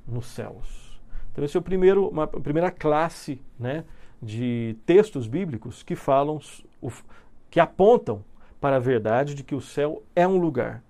nos 0.06 0.26
céus. 0.26 0.89
Então, 1.32 1.44
esse 1.44 1.56
é 1.56 1.60
o 1.60 1.62
primeiro, 1.62 2.08
uma 2.08 2.24
a 2.24 2.26
primeira 2.26 2.70
classe 2.70 3.40
né, 3.58 3.84
de 4.20 4.76
textos 4.84 5.26
bíblicos 5.26 5.82
que 5.82 5.94
falam, 5.94 6.40
que 7.50 7.60
apontam 7.60 8.24
para 8.60 8.76
a 8.76 8.80
verdade 8.80 9.34
de 9.34 9.42
que 9.42 9.54
o 9.54 9.60
céu 9.60 10.02
é 10.14 10.26
um 10.26 10.36
lugar. 10.36 10.82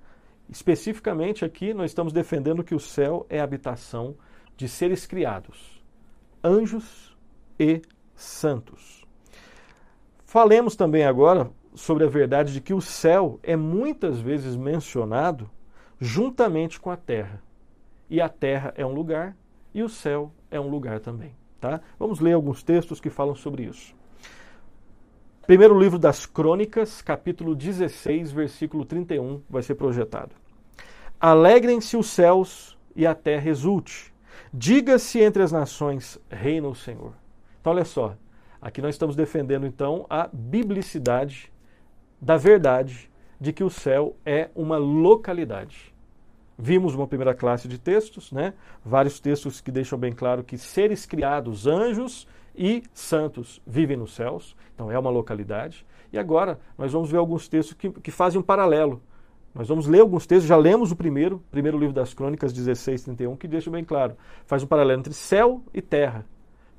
Especificamente 0.48 1.44
aqui, 1.44 1.72
nós 1.72 1.90
estamos 1.90 2.12
defendendo 2.12 2.64
que 2.64 2.74
o 2.74 2.81
céu 2.81 3.24
é 3.29 3.40
a 3.40 3.44
habitação 3.44 4.16
de 4.57 4.68
seres 4.68 5.07
criados, 5.07 5.83
anjos 6.42 7.16
e 7.59 7.81
santos. 8.14 9.07
Falemos 10.24 10.74
também 10.74 11.05
agora 11.05 11.50
sobre 11.74 12.05
a 12.05 12.09
verdade 12.09 12.53
de 12.53 12.61
que 12.61 12.74
o 12.74 12.81
céu 12.81 13.38
é 13.42 13.55
muitas 13.55 14.20
vezes 14.20 14.57
mencionado 14.57 15.48
juntamente 16.00 16.81
com 16.81 16.90
a 16.90 16.96
terra. 16.96 17.42
E 18.09 18.20
a 18.20 18.29
terra 18.29 18.72
é 18.76 18.85
um 18.85 18.92
lugar 18.92 19.37
e 19.74 19.83
o 19.83 19.88
céu 19.88 20.33
é 20.50 20.61
um 20.61 20.68
lugar 20.68 21.00
também. 21.00 21.35
Tá? 21.61 21.80
Vamos 21.98 22.20
ler 22.20 22.33
alguns 22.33 22.62
textos 22.62 23.00
que 23.00 23.11
falam 23.11 23.35
sobre 23.35 23.64
isso. 23.64 23.94
Primeiro 25.46 25.78
livro 25.78 25.98
das 25.98 26.26
Crônicas, 26.26 27.02
capítulo 27.02 27.54
16, 27.54 28.30
versículo 28.33 28.85
31, 28.85 29.42
vai 29.48 29.62
ser 29.62 29.74
projetado. 29.74 30.35
Alegrem-se 31.20 31.96
os 31.96 32.06
céus 32.06 32.78
e 32.94 33.06
a 33.06 33.14
terra 33.14 33.50
exulte. 33.50 34.14
Diga-se 34.52 35.20
entre 35.20 35.42
as 35.42 35.52
nações, 35.52 36.18
reina 36.30 36.68
o 36.68 36.74
Senhor. 36.74 37.12
Então, 37.61 37.72
olha 37.72 37.85
só. 37.85 38.16
Aqui 38.61 38.80
nós 38.80 38.94
estamos 38.94 39.16
defendendo, 39.16 39.66
então, 39.66 40.06
a 40.09 40.28
biblicidade 40.33 41.52
da 42.20 42.37
verdade 42.37 43.11
de 43.40 43.52
que 43.52 43.64
o 43.64 43.70
céu 43.70 44.16
é 44.24 44.50
uma 44.54 44.76
localidade. 44.76 45.89
Vimos 46.62 46.94
uma 46.94 47.07
primeira 47.07 47.35
classe 47.35 47.66
de 47.66 47.79
textos, 47.79 48.31
né? 48.31 48.53
vários 48.85 49.18
textos 49.18 49.62
que 49.62 49.70
deixam 49.70 49.99
bem 49.99 50.12
claro 50.12 50.44
que 50.44 50.59
seres 50.59 51.07
criados, 51.07 51.66
anjos 51.66 52.29
e 52.55 52.83
santos 52.92 53.62
vivem 53.66 53.96
nos 53.96 54.14
céus, 54.14 54.55
então 54.75 54.92
é 54.92 54.99
uma 54.99 55.09
localidade. 55.09 55.87
E 56.12 56.18
agora 56.18 56.61
nós 56.77 56.92
vamos 56.92 57.11
ver 57.11 57.16
alguns 57.16 57.49
textos 57.49 57.73
que, 57.73 57.88
que 57.88 58.11
fazem 58.11 58.38
um 58.38 58.42
paralelo. 58.42 59.01
Nós 59.55 59.68
vamos 59.68 59.87
ler 59.87 60.01
alguns 60.01 60.27
textos, 60.27 60.46
já 60.46 60.57
lemos 60.57 60.92
o 60.92 60.96
primeiro, 60.96 61.42
primeiro 61.51 61.79
livro 61.79 61.94
das 61.94 62.12
Crônicas 62.12 62.53
16, 62.53 63.05
31, 63.05 63.37
que 63.37 63.49
deixa 63.49 63.70
bem 63.70 63.83
claro. 63.83 64.14
Faz 64.44 64.62
um 64.62 64.66
paralelo 64.66 65.01
entre 65.01 65.14
céu 65.14 65.62
e 65.73 65.81
terra. 65.81 66.27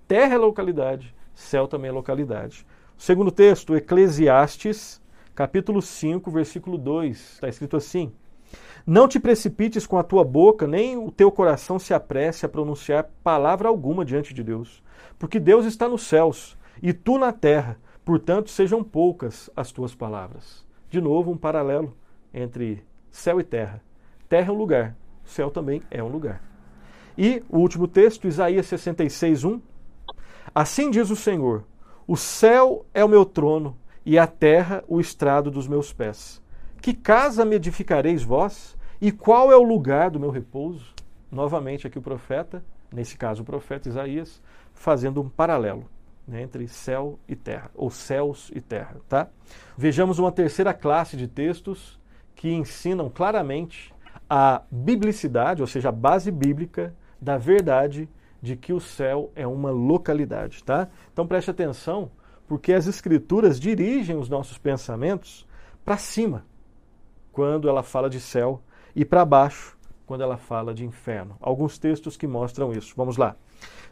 Terra 0.08 0.36
é 0.36 0.38
localidade, 0.38 1.15
céu 1.34 1.67
também 1.67 1.89
é 1.89 1.91
localidade. 1.91 2.67
O 2.96 3.02
segundo 3.02 3.32
texto, 3.32 3.76
Eclesiastes, 3.76 5.02
capítulo 5.34 5.82
5, 5.82 6.30
versículo 6.30 6.78
2, 6.78 7.17
está 7.17 7.50
escrito 7.50 7.76
assim: 7.76 8.13
Não 8.86 9.08
te 9.08 9.20
precipites 9.20 9.86
com 9.86 9.98
a 9.98 10.04
tua 10.04 10.24
boca, 10.24 10.65
nem 10.65 10.98
o 10.98 11.12
teu 11.12 11.32
coração 11.32 11.78
se 11.78 11.94
apresse 11.94 12.46
a 12.46 12.50
pronunciar 12.50 13.10
palavra 13.24 13.67
alguma 13.67 14.04
diante 14.04 14.34
de 14.34 14.44
Deus, 14.44 14.84
porque 15.20 15.39
Deus 15.39 15.65
está 15.65 15.88
nos 15.88 16.04
céus 16.04 16.58
e 16.82 16.91
tu 16.91 17.17
na 17.17 17.32
terra, 17.32 17.78
portanto 18.04 18.50
sejam 18.50 18.84
poucas 18.84 19.50
as 19.56 19.72
tuas 19.72 19.94
palavras. 19.94 20.65
De 20.89 21.00
novo, 21.00 21.32
um 21.32 21.38
paralelo 21.38 21.96
entre 22.34 22.84
céu 23.12 23.39
e 23.39 23.44
terra. 23.44 23.82
Terra 24.28 24.50
é 24.50 24.52
um 24.52 24.58
lugar, 24.58 24.96
céu 25.24 25.52
também 25.52 25.82
é 25.91 26.02
um 26.02 26.08
lugar. 26.08 26.41
E 27.17 27.44
o 27.50 27.60
último 27.60 27.88
texto, 27.88 28.28
Isaías 28.28 28.65
66, 28.65 29.44
1. 29.44 29.62
Assim 30.56 30.89
diz 30.89 31.10
o 31.10 31.15
Senhor: 31.15 31.65
O 32.08 32.17
céu 32.17 32.86
é 32.94 33.04
o 33.06 33.10
meu 33.10 33.26
trono 33.26 33.78
e 34.06 34.17
a 34.17 34.26
terra 34.26 34.84
o 34.88 35.00
estrado 35.00 35.52
dos 35.52 35.67
meus 35.67 35.94
pés. 35.94 36.41
Que 36.82 36.96
casa 36.96 37.46
me 37.46 37.58
edificareis 37.58 38.24
vós? 38.24 38.76
E 39.00 39.12
qual 39.12 39.52
é 39.52 39.56
o 39.56 39.62
lugar 39.62 40.10
do 40.10 40.20
meu 40.20 40.32
repouso? 40.32 40.96
Novamente 41.32 41.86
aqui 41.86 42.00
o 42.00 42.02
profeta, 42.02 42.63
nesse 42.91 43.15
caso 43.15 43.44
o 43.44 43.46
profeta 43.46 43.88
Isaías, 43.88 44.41
fazendo 44.74 45.22
um 45.22 45.30
paralelo 45.30 45.88
né, 46.28 46.41
entre 46.41 46.67
céu 46.67 47.20
e 47.28 47.36
terra, 47.36 47.70
ou 47.76 47.91
céus 47.91 48.52
e 48.56 48.60
terra, 48.60 48.98
tá? 49.08 49.28
Vejamos 49.78 50.17
uma 50.17 50.32
terceira 50.32 50.74
classe 50.74 51.15
de 51.15 51.28
textos 51.28 52.00
que 52.34 52.52
ensinam 52.52 53.12
claramente 53.12 53.94
a 54.28 54.63
biblicidade, 54.72 55.62
ou 55.62 55.67
seja, 55.67 55.89
a 55.89 55.91
base 55.91 56.32
bíblica 56.32 56.96
da 57.22 57.38
verdade 57.38 58.10
de 58.41 58.56
que 58.56 58.74
o 58.74 58.80
céu 58.80 59.32
é 59.36 59.46
uma 59.46 59.70
localidade, 59.70 60.63
tá? 60.63 60.88
Então 61.13 61.28
preste 61.28 61.52
atenção, 61.52 62.10
porque 62.48 62.74
as 62.74 62.88
escrituras 62.88 63.60
dirigem 63.60 64.17
os 64.17 64.28
nossos 64.28 64.58
pensamentos 64.58 65.48
para 65.86 65.98
cima, 65.98 66.44
quando 67.32 67.70
ela 67.70 67.84
fala 67.84 68.10
de 68.10 68.20
céu, 68.20 68.62
e 68.96 69.06
para 69.06 69.24
baixo, 69.24 69.78
quando 70.06 70.22
ela 70.22 70.38
fala 70.38 70.74
de 70.74 70.86
inferno. 70.86 71.38
Alguns 71.39 71.78
textos 71.78 72.17
que 72.17 72.28
mostram 72.28 72.74
isso. 72.74 72.94
Vamos 72.98 73.15
lá. 73.15 73.36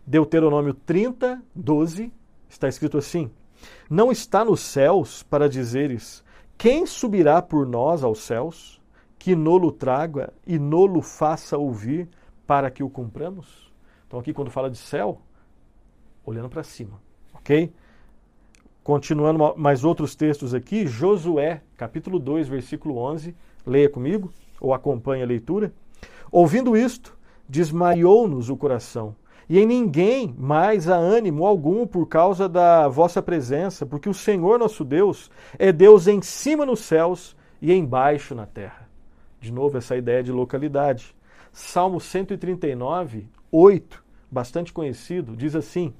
Deuteronômio 0.05 0.73
30, 0.73 1.41
12, 1.55 2.11
está 2.49 2.67
escrito 2.67 2.97
assim: 2.97 3.31
Não 3.89 4.11
está 4.11 4.43
nos 4.43 4.59
céus 4.59 5.23
para 5.23 5.47
dizeres: 5.47 6.23
Quem 6.57 6.85
subirá 6.85 7.41
por 7.41 7.65
nós 7.65 8.03
aos 8.03 8.19
céus, 8.19 8.81
que 9.17 9.35
nolo 9.35 9.71
traga 9.71 10.33
e 10.45 10.59
nolo 10.59 11.01
faça 11.01 11.57
ouvir, 11.57 12.09
para 12.45 12.69
que 12.69 12.83
o 12.83 12.89
cumpramos? 12.89 13.71
Então, 14.07 14.19
aqui, 14.19 14.33
quando 14.33 14.51
fala 14.51 14.69
de 14.69 14.77
céu, 14.77 15.21
olhando 16.25 16.49
para 16.49 16.63
cima, 16.63 16.99
ok? 17.33 17.71
Continuando 18.89 19.53
mais 19.55 19.83
outros 19.83 20.15
textos 20.15 20.51
aqui, 20.51 20.87
Josué, 20.87 21.61
capítulo 21.77 22.17
2, 22.17 22.47
versículo 22.47 22.97
11, 22.97 23.35
leia 23.63 23.87
comigo, 23.87 24.33
ou 24.59 24.73
acompanhe 24.73 25.21
a 25.21 25.27
leitura. 25.27 25.71
Ouvindo 26.31 26.75
isto, 26.75 27.15
desmaiou-nos 27.47 28.49
o 28.49 28.57
coração, 28.57 29.15
e 29.47 29.59
em 29.59 29.65
ninguém 29.67 30.33
mais 30.35 30.89
há 30.89 30.95
ânimo 30.95 31.45
algum 31.45 31.85
por 31.85 32.07
causa 32.07 32.49
da 32.49 32.87
vossa 32.87 33.21
presença, 33.21 33.85
porque 33.85 34.09
o 34.09 34.13
Senhor 34.13 34.57
nosso 34.57 34.83
Deus 34.83 35.29
é 35.59 35.71
Deus 35.71 36.07
em 36.07 36.19
cima 36.23 36.65
nos 36.65 36.79
céus 36.79 37.37
e 37.61 37.71
embaixo 37.71 38.33
na 38.33 38.47
terra. 38.47 38.89
De 39.39 39.53
novo, 39.53 39.77
essa 39.77 39.95
ideia 39.95 40.23
de 40.23 40.31
localidade. 40.31 41.15
Salmo 41.53 42.01
139, 42.01 43.27
8, 43.51 44.03
bastante 44.31 44.73
conhecido, 44.73 45.37
diz 45.37 45.55
assim: 45.55 45.93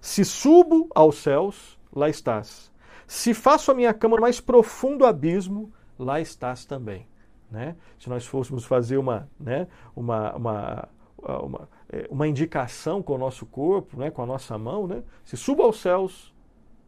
Se 0.00 0.24
subo 0.24 0.88
aos 0.92 1.18
céus, 1.18 1.80
lá 1.92 2.08
estás. 2.08 2.70
Se 3.06 3.34
faço 3.34 3.70
a 3.70 3.74
minha 3.74 3.92
cama 3.92 4.16
no 4.16 4.22
mais 4.22 4.40
profundo 4.40 5.04
abismo, 5.04 5.72
lá 5.98 6.20
estás 6.20 6.64
também. 6.64 7.06
Né? 7.50 7.76
Se 7.98 8.08
nós 8.08 8.26
fôssemos 8.26 8.64
fazer 8.64 8.96
uma, 8.96 9.28
né, 9.38 9.68
uma, 9.94 10.34
uma, 10.34 10.88
uma, 11.22 11.68
é, 11.90 12.08
uma 12.10 12.26
indicação 12.26 13.02
com 13.02 13.14
o 13.14 13.18
nosso 13.18 13.44
corpo, 13.44 13.98
né, 13.98 14.10
com 14.10 14.22
a 14.22 14.26
nossa 14.26 14.56
mão, 14.56 14.86
né? 14.86 15.02
se 15.24 15.36
subo 15.36 15.62
aos 15.62 15.80
céus, 15.80 16.32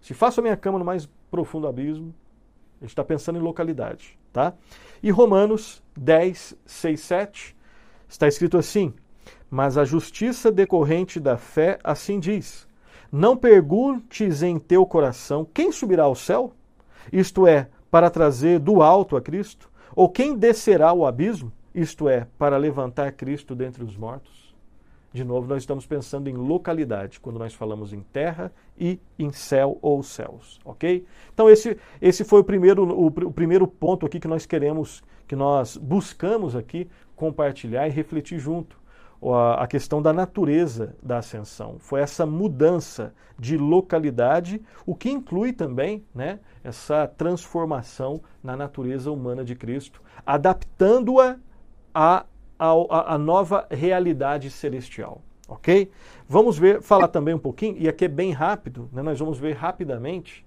se 0.01 0.15
faço 0.15 0.41
a 0.41 0.43
minha 0.43 0.57
cama 0.57 0.79
no 0.79 0.85
mais 0.85 1.07
profundo 1.31 1.67
abismo, 1.67 2.15
a 2.81 2.85
gente 2.85 2.93
está 2.93 3.05
pensando 3.05 3.39
em 3.39 3.43
localidade. 3.43 4.19
Tá? 4.33 4.55
E 5.03 5.11
Romanos 5.11 5.83
10, 5.97 6.57
6, 6.65 7.01
7 7.01 7.57
está 8.09 8.27
escrito 8.27 8.57
assim: 8.57 8.93
mas 9.51 9.79
a 9.79 9.85
justiça 9.85 10.51
decorrente 10.51 11.21
da 11.21 11.37
fé 11.37 11.79
assim 11.85 12.19
diz: 12.19 12.67
Não 13.11 13.37
perguntes 13.37 14.43
em 14.43 14.59
teu 14.59 14.85
coração 14.87 15.47
quem 15.53 15.71
subirá 15.71 16.05
ao 16.05 16.15
céu, 16.15 16.53
isto 17.13 17.47
é, 17.47 17.69
para 17.91 18.11
trazer 18.11 18.59
do 18.59 18.83
alto 18.83 19.17
a 19.17 19.21
Cristo, 19.21 19.71
ou 19.95 20.09
quem 20.09 20.37
descerá 20.37 20.89
ao 20.89 21.07
abismo, 21.07 21.53
isto 21.75 22.09
é, 22.09 22.27
para 22.39 22.57
levantar 22.57 23.13
Cristo 23.13 23.55
dentre 23.55 23.85
os 23.85 23.97
mortos. 23.97 24.55
De 25.13 25.23
novo, 25.23 25.47
nós 25.47 25.63
estamos 25.63 25.87
pensando 25.87 26.29
em 26.29 26.35
localidade, 26.35 27.21
quando 27.21 27.39
nós 27.39 27.55
falamos 27.55 27.93
em 27.93 28.01
terra 28.01 28.51
e 28.77 28.99
em 29.17 29.31
céu 29.31 29.79
ou 29.81 30.03
céus, 30.03 30.59
ok? 30.65 31.07
Então 31.33 31.49
esse, 31.49 31.79
esse 32.03 32.25
foi 32.25 32.41
o 32.41 32.45
primeiro, 32.45 32.85
o, 32.85 33.07
o 33.07 33.33
primeiro 33.33 33.69
ponto 33.69 34.05
aqui 34.05 34.19
que 34.19 34.27
nós 34.27 34.45
queremos, 34.45 35.05
que 35.29 35.37
nós 35.37 35.77
buscamos 35.77 36.57
aqui 36.57 36.89
compartilhar 37.15 37.87
e 37.87 37.93
refletir 37.93 38.41
junto 38.41 38.77
a 39.33 39.67
questão 39.67 40.03
da 40.03 40.13
natureza 40.13 40.95
da 41.03 41.19
ascensão. 41.19 41.77
Foi 41.79 42.01
essa 42.01 42.27
mudança 42.27 43.15
de 43.39 43.57
localidade, 43.57 44.61
o 44.85 44.95
que 44.95 45.11
inclui 45.11 45.53
também 45.53 46.05
né, 46.15 46.41
essa 46.63 47.07
transformação 47.07 48.21
na 48.43 48.57
natureza 48.57 49.11
humana 49.11 49.45
de 49.45 49.55
Cristo, 49.55 50.03
adaptando-a 50.27 51.37
à, 51.95 52.27
à 52.59 53.19
nova 53.19 53.67
realidade 53.71 54.51
celestial. 54.51 55.23
Ok? 55.49 55.91
Vamos 56.29 56.59
ver, 56.59 56.83
falar 56.83 57.09
também 57.09 57.35
um 57.35 57.39
pouquinho, 57.39 57.77
e 57.79 57.89
aqui 57.89 58.07
é 58.07 58.09
bem 58.09 58.33
rápido, 58.33 58.89
né, 58.93 59.03
nós 59.03 59.19
vamos 59.19 59.39
ver 59.39 59.53
rapidamente 59.55 60.45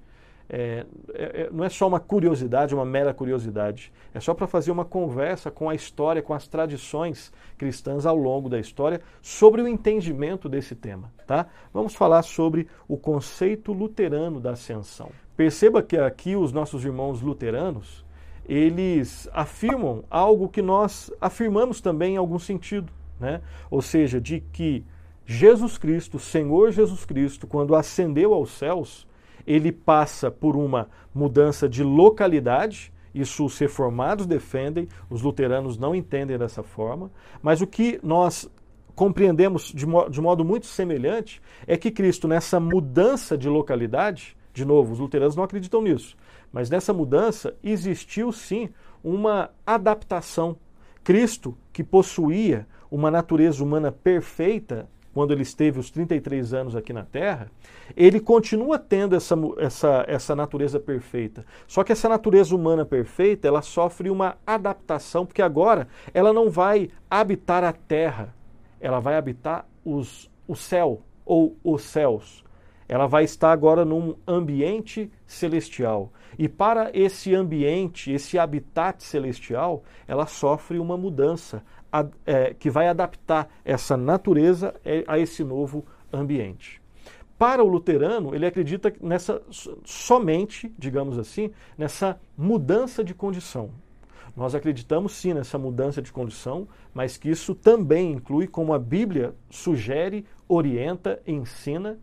é, 0.49 0.85
é, 1.13 1.23
é, 1.41 1.49
não 1.51 1.63
é 1.63 1.69
só 1.69 1.87
uma 1.87 1.99
curiosidade, 1.99 2.73
uma 2.73 2.85
mera 2.85 3.13
curiosidade. 3.13 3.91
É 4.13 4.19
só 4.19 4.33
para 4.33 4.47
fazer 4.47 4.71
uma 4.71 4.85
conversa 4.85 5.51
com 5.51 5.69
a 5.69 5.75
história, 5.75 6.21
com 6.21 6.33
as 6.33 6.47
tradições 6.47 7.31
cristãs 7.57 8.05
ao 8.05 8.15
longo 8.15 8.49
da 8.49 8.59
história 8.59 9.01
sobre 9.21 9.61
o 9.61 9.67
entendimento 9.67 10.47
desse 10.47 10.75
tema. 10.75 11.11
Tá? 11.25 11.47
Vamos 11.73 11.93
falar 11.93 12.23
sobre 12.23 12.67
o 12.87 12.97
conceito 12.97 13.73
luterano 13.73 14.39
da 14.39 14.51
ascensão. 14.51 15.11
Perceba 15.35 15.83
que 15.83 15.97
aqui 15.97 16.35
os 16.35 16.51
nossos 16.51 16.85
irmãos 16.85 17.21
luteranos 17.21 18.05
eles 18.47 19.27
afirmam 19.33 20.05
algo 20.09 20.47
que 20.47 20.61
nós 20.61 21.11
afirmamos 21.19 21.81
também 21.81 22.13
em 22.13 22.17
algum 22.17 22.39
sentido, 22.39 22.91
né? 23.19 23.41
Ou 23.69 23.81
seja, 23.81 24.21
de 24.21 24.39
que 24.39 24.85
Jesus 25.25 25.77
Cristo, 25.77 26.17
Senhor 26.17 26.71
Jesus 26.71 27.03
Cristo, 27.03 27.45
quando 27.45 27.75
ascendeu 27.75 28.33
aos 28.33 28.51
céus, 28.51 29.05
ele 29.47 29.71
passa 29.71 30.29
por 30.29 30.57
uma 30.57 30.89
mudança 31.15 31.69
de 31.69 31.81
localidade, 31.81 32.91
isso 33.15 33.45
os 33.45 33.57
reformados 33.57 34.25
defendem, 34.25 34.87
os 35.09 35.21
luteranos 35.21 35.77
não 35.77 35.95
entendem 35.95 36.37
dessa 36.37 36.61
forma, 36.61 37.09
mas 37.41 37.61
o 37.61 37.65
que 37.65 37.99
nós 38.03 38.51
compreendemos 38.93 39.71
de, 39.73 39.85
mo 39.85 40.09
de 40.09 40.19
modo 40.19 40.43
muito 40.43 40.65
semelhante 40.65 41.41
é 41.65 41.77
que 41.77 41.89
Cristo, 41.89 42.27
nessa 42.27 42.59
mudança 42.59 43.37
de 43.37 43.47
localidade, 43.47 44.35
de 44.53 44.65
novo, 44.65 44.91
os 44.91 44.99
luteranos 44.99 45.35
não 45.35 45.43
acreditam 45.43 45.81
nisso, 45.81 46.17
mas 46.51 46.69
nessa 46.69 46.91
mudança 46.91 47.55
existiu 47.63 48.31
sim 48.31 48.69
uma 49.03 49.51
adaptação. 49.65 50.57
Cristo, 51.03 51.57
que 51.71 51.83
possuía 51.83 52.67
uma 52.91 53.09
natureza 53.09 53.63
humana 53.63 53.91
perfeita, 53.91 54.89
quando 55.17 55.31
ele 55.31 55.41
esteve 55.41 55.79
os 55.79 55.89
33 55.89 56.53
anos 56.53 56.75
aqui 56.75 56.93
na 56.93 57.03
Terra, 57.03 57.49
ele 57.95 58.19
continua 58.19 58.77
tendo 58.77 59.15
essa, 59.15 59.35
essa, 59.57 60.05
essa 60.07 60.35
natureza 60.35 60.79
perfeita. 60.79 61.43
Só 61.65 61.83
que 61.83 61.91
essa 61.91 62.07
natureza 62.07 62.55
humana 62.55 62.85
perfeita, 62.85 63.47
ela 63.47 63.63
sofre 63.63 64.11
uma 64.11 64.37
adaptação, 64.45 65.25
porque 65.25 65.41
agora 65.41 65.87
ela 66.13 66.31
não 66.31 66.51
vai 66.51 66.91
habitar 67.09 67.63
a 67.63 67.73
Terra, 67.73 68.31
ela 68.79 68.99
vai 68.99 69.15
habitar 69.15 69.67
os, 69.83 70.29
o 70.47 70.55
céu 70.55 71.01
ou 71.25 71.57
os 71.63 71.81
céus. 71.81 72.45
Ela 72.87 73.07
vai 73.07 73.23
estar 73.23 73.51
agora 73.51 73.83
num 73.83 74.15
ambiente 74.27 75.11
celestial. 75.25 76.13
E 76.37 76.47
para 76.47 76.91
esse 76.93 77.33
ambiente, 77.33 78.11
esse 78.11 78.37
habitat 78.37 79.03
celestial, 79.03 79.83
ela 80.07 80.27
sofre 80.27 80.77
uma 80.77 80.95
mudança 80.95 81.63
é, 82.25 82.53
que 82.53 82.69
vai 82.69 82.87
adaptar 82.87 83.49
essa 83.63 83.95
natureza 83.95 84.73
é, 84.83 85.03
a 85.07 85.17
esse 85.17 85.43
novo 85.43 85.85
ambiente. 86.11 86.81
para 87.37 87.63
o 87.63 87.67
luterano, 87.67 88.33
ele 88.33 88.45
acredita 88.45 88.91
nessa 88.99 89.41
somente, 89.85 90.73
digamos 90.77 91.19
assim, 91.19 91.51
nessa 91.77 92.19
mudança 92.35 93.03
de 93.03 93.13
condição. 93.13 93.69
Nós 94.35 94.53
acreditamos 94.53 95.13
sim 95.13 95.33
nessa 95.33 95.57
mudança 95.57 96.01
de 96.01 96.11
condição, 96.11 96.67
mas 96.93 97.17
que 97.17 97.29
isso 97.29 97.55
também 97.55 98.11
inclui, 98.11 98.47
como 98.47 98.73
a 98.73 98.79
Bíblia 98.79 99.33
sugere, 99.49 100.25
orienta, 100.47 101.19
ensina, 101.25 101.99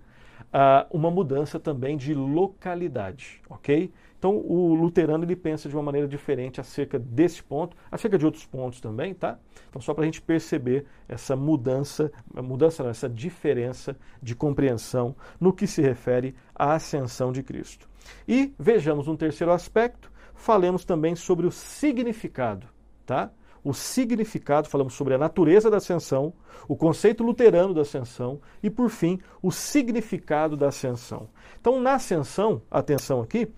uh, 0.53 0.87
uma 0.91 1.11
mudança 1.11 1.59
também 1.59 1.97
de 1.97 2.15
localidade, 2.15 3.41
ok? 3.49 3.93
Então 4.19 4.39
o 4.39 4.75
luterano 4.75 5.23
ele 5.23 5.37
pensa 5.37 5.69
de 5.69 5.77
uma 5.77 5.83
maneira 5.83 6.09
diferente 6.09 6.59
acerca 6.59 6.99
desse 6.99 7.43
ponto, 7.43 7.77
acerca 7.93 8.17
de 8.17 8.25
outros 8.25 8.47
pontos 8.47 8.81
também, 8.81 9.13
tá? 9.13 9.39
Então 9.69 9.83
só 9.83 9.93
para 9.93 10.03
a 10.03 10.07
gente 10.07 10.23
perceber 10.23 10.87
essa 11.07 11.37
mudança, 11.37 12.11
mudança 12.35 12.83
não, 12.83 12.91
essa 12.91 13.07
diferença 13.07 13.95
de 14.23 14.35
compreensão 14.35 15.15
no 15.39 15.53
que 15.53 15.67
se 15.67 15.83
refere 15.83 16.35
à 16.55 16.73
ascensão 16.73 17.33
de 17.33 17.43
Cristo. 17.43 17.87
E 18.27 18.55
vejamos 18.59 19.09
um 19.09 19.17
terceiro 19.17 19.53
aspecto, 19.53 20.11
falemos 20.35 20.87
também 20.87 21.15
sobre 21.15 21.47
o 21.47 21.51
significado, 21.51 22.67
tá? 23.05 23.31
O 23.65 23.73
significado, 23.73 24.69
falamos 24.69 24.93
sobre 24.93 25.15
a 25.15 25.19
natureza 25.19 25.71
da 25.71 25.79
ascensão, 25.79 26.35
o 26.69 26.77
conceito 26.77 27.25
luterano 27.25 27.73
da 27.73 27.81
ascensão 27.81 28.41
e, 28.63 28.69
por 28.69 28.91
fim, 28.91 29.19
o 29.43 29.51
significado 29.51 30.57
da 30.57 30.69
ascensão. 30.69 31.29
Então, 31.59 31.81
na 31.81 31.95
ascensão, 31.95 32.61
atenção 32.71 33.23
aqui, 33.23 33.51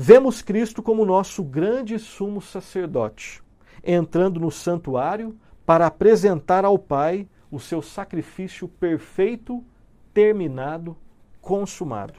Vemos 0.00 0.42
Cristo 0.42 0.80
como 0.80 1.04
nosso 1.04 1.42
grande 1.42 1.98
sumo 1.98 2.40
sacerdote, 2.40 3.42
entrando 3.82 4.38
no 4.38 4.48
santuário 4.48 5.36
para 5.66 5.88
apresentar 5.88 6.64
ao 6.64 6.78
Pai 6.78 7.26
o 7.50 7.58
seu 7.58 7.82
sacrifício 7.82 8.68
perfeito, 8.68 9.60
terminado, 10.14 10.96
consumado. 11.40 12.14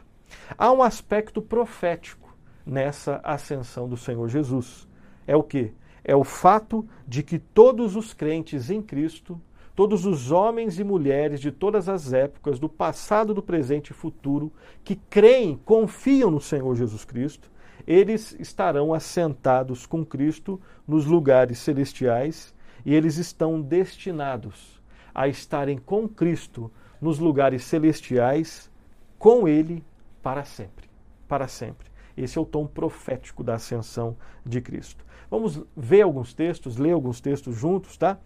Há 0.57 0.73
um 0.73 0.83
aspecto 0.83 1.41
profético 1.41 2.35
nessa 2.65 3.21
ascensão 3.23 3.87
do 3.87 3.95
Senhor 3.95 4.27
Jesus. 4.27 4.85
É 5.25 5.37
o 5.37 5.41
que? 5.41 5.71
É 6.03 6.15
o 6.15 6.23
fato 6.23 6.87
de 7.07 7.23
que 7.23 7.39
todos 7.39 7.95
os 7.95 8.13
crentes 8.13 8.69
em 8.69 8.81
Cristo, 8.81 9.39
todos 9.75 10.05
os 10.05 10.31
homens 10.31 10.79
e 10.79 10.83
mulheres 10.83 11.39
de 11.39 11.51
todas 11.51 11.87
as 11.87 12.11
épocas, 12.11 12.59
do 12.59 12.67
passado, 12.67 13.33
do 13.33 13.41
presente 13.41 13.91
e 13.91 13.93
futuro, 13.93 14.51
que 14.83 14.95
creem, 14.95 15.59
confiam 15.63 16.29
no 16.29 16.41
Senhor 16.41 16.75
Jesus 16.75 17.05
Cristo, 17.05 17.49
eles 17.87 18.35
estarão 18.39 18.93
assentados 18.93 19.85
com 19.85 20.05
Cristo 20.05 20.59
nos 20.87 21.05
lugares 21.05 21.59
celestiais 21.59 22.53
e 22.85 22.93
eles 22.93 23.17
estão 23.17 23.61
destinados 23.61 24.81
a 25.13 25.27
estarem 25.27 25.77
com 25.77 26.07
Cristo 26.07 26.71
nos 27.01 27.19
lugares 27.19 27.63
celestiais 27.63 28.69
com 29.17 29.47
ele 29.47 29.83
para 30.21 30.43
sempre, 30.43 30.89
para 31.27 31.47
sempre. 31.47 31.87
Esse 32.21 32.37
é 32.37 32.41
o 32.41 32.45
tom 32.45 32.67
profético 32.67 33.43
da 33.43 33.55
ascensão 33.55 34.17
de 34.45 34.59
Cristo. 34.61 35.05
Vamos 35.29 35.61
ver 35.75 36.01
alguns 36.01 36.33
textos, 36.33 36.77
ler 36.77 36.91
alguns 36.91 37.21
textos 37.21 37.55
juntos, 37.55 37.97
tá? 37.97 38.17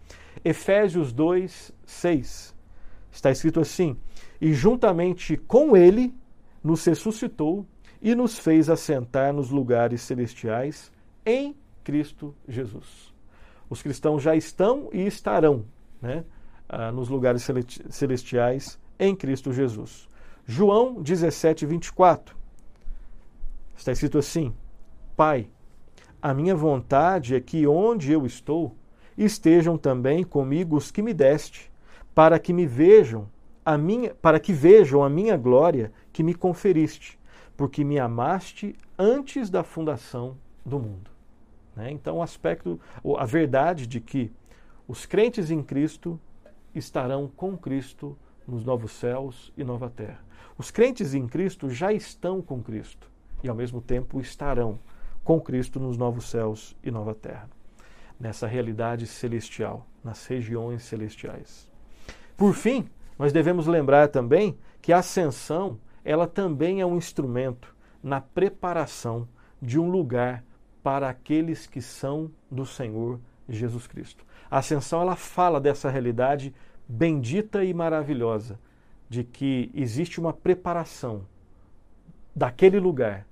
Efésios 0.44 1.12
2, 1.12 1.72
6. 1.84 2.54
Está 3.12 3.30
escrito 3.30 3.60
assim: 3.60 3.96
E 4.40 4.52
juntamente 4.52 5.36
com 5.36 5.76
ele 5.76 6.14
nos 6.62 6.84
ressuscitou 6.84 7.66
e 8.02 8.14
nos 8.14 8.38
fez 8.38 8.68
assentar 8.68 9.32
nos 9.32 9.50
lugares 9.50 10.02
celestiais 10.02 10.90
em 11.24 11.54
Cristo 11.84 12.34
Jesus. 12.48 13.14
Os 13.68 13.82
cristãos 13.82 14.22
já 14.22 14.34
estão 14.34 14.88
e 14.92 15.06
estarão 15.06 15.64
né, 16.00 16.24
ah, 16.68 16.90
nos 16.90 17.08
lugares 17.08 17.46
celestiais 17.90 18.78
em 18.98 19.14
Cristo 19.14 19.52
Jesus. 19.52 20.08
João 20.46 21.02
17, 21.02 21.64
24. 21.64 22.43
Está 23.76 23.92
escrito 23.92 24.18
assim: 24.18 24.54
Pai, 25.16 25.48
a 26.20 26.32
minha 26.34 26.54
vontade 26.54 27.34
é 27.34 27.40
que 27.40 27.66
onde 27.66 28.12
eu 28.12 28.26
estou 28.26 28.76
estejam 29.16 29.78
também 29.78 30.24
comigo 30.24 30.76
os 30.76 30.90
que 30.90 31.02
me 31.02 31.14
deste, 31.14 31.70
para 32.14 32.38
que 32.38 32.52
me 32.52 32.66
vejam 32.66 33.28
a 33.64 33.78
minha, 33.78 34.14
para 34.14 34.40
que 34.40 34.52
vejam 34.52 35.02
a 35.02 35.08
minha 35.08 35.36
glória 35.36 35.92
que 36.12 36.22
me 36.22 36.34
conferiste 36.34 37.18
porque 37.56 37.84
me 37.84 37.98
amaste 37.98 38.74
antes 38.98 39.48
da 39.50 39.62
fundação 39.62 40.36
do 40.64 40.78
mundo. 40.78 41.10
Né? 41.74 41.90
Então, 41.90 42.18
o 42.18 42.22
aspecto, 42.22 42.80
a 43.18 43.24
verdade 43.24 43.86
de 43.86 44.00
que 44.00 44.32
os 44.86 45.06
crentes 45.06 45.50
em 45.50 45.62
Cristo 45.62 46.20
estarão 46.74 47.28
com 47.28 47.56
Cristo 47.56 48.16
nos 48.46 48.64
novos 48.64 48.92
céus 48.92 49.52
e 49.56 49.64
nova 49.64 49.88
terra. 49.88 50.22
Os 50.58 50.70
crentes 50.70 51.14
em 51.14 51.26
Cristo 51.26 51.70
já 51.70 51.92
estão 51.92 52.42
com 52.42 52.62
Cristo 52.62 53.10
e, 53.44 53.48
ao 53.48 53.54
mesmo 53.54 53.80
tempo, 53.80 54.20
estarão 54.20 54.80
com 55.22 55.40
Cristo 55.40 55.78
nos 55.78 55.96
novos 55.96 56.28
céus 56.28 56.74
e 56.82 56.90
nova 56.90 57.14
terra, 57.14 57.48
nessa 58.18 58.46
realidade 58.46 59.06
celestial, 59.06 59.86
nas 60.02 60.26
regiões 60.26 60.82
celestiais. 60.82 61.70
Por 62.36 62.54
fim, 62.54 62.88
nós 63.18 63.32
devemos 63.32 63.66
lembrar 63.66 64.08
também 64.08 64.58
que 64.82 64.92
a 64.92 64.98
ascensão 64.98 65.78
ela 66.04 66.26
também 66.26 66.80
é 66.80 66.86
um 66.86 66.96
instrumento 66.96 67.74
na 68.02 68.20
preparação 68.20 69.28
de 69.60 69.78
um 69.78 69.90
lugar 69.90 70.44
para 70.82 71.08
aqueles 71.08 71.66
que 71.66 71.80
são 71.80 72.30
do 72.50 72.66
Senhor 72.66 73.18
Jesus 73.48 73.86
Cristo. 73.86 74.24
A 74.50 74.58
ascensão 74.58 75.00
ela 75.00 75.16
fala 75.16 75.60
dessa 75.60 75.88
realidade 75.88 76.54
bendita 76.86 77.64
e 77.64 77.72
maravilhosa 77.72 78.58
de 79.08 79.24
que 79.24 79.70
existe 79.74 80.20
uma 80.20 80.32
preparação 80.32 81.26
daquele 82.34 82.78
lugar 82.78 83.26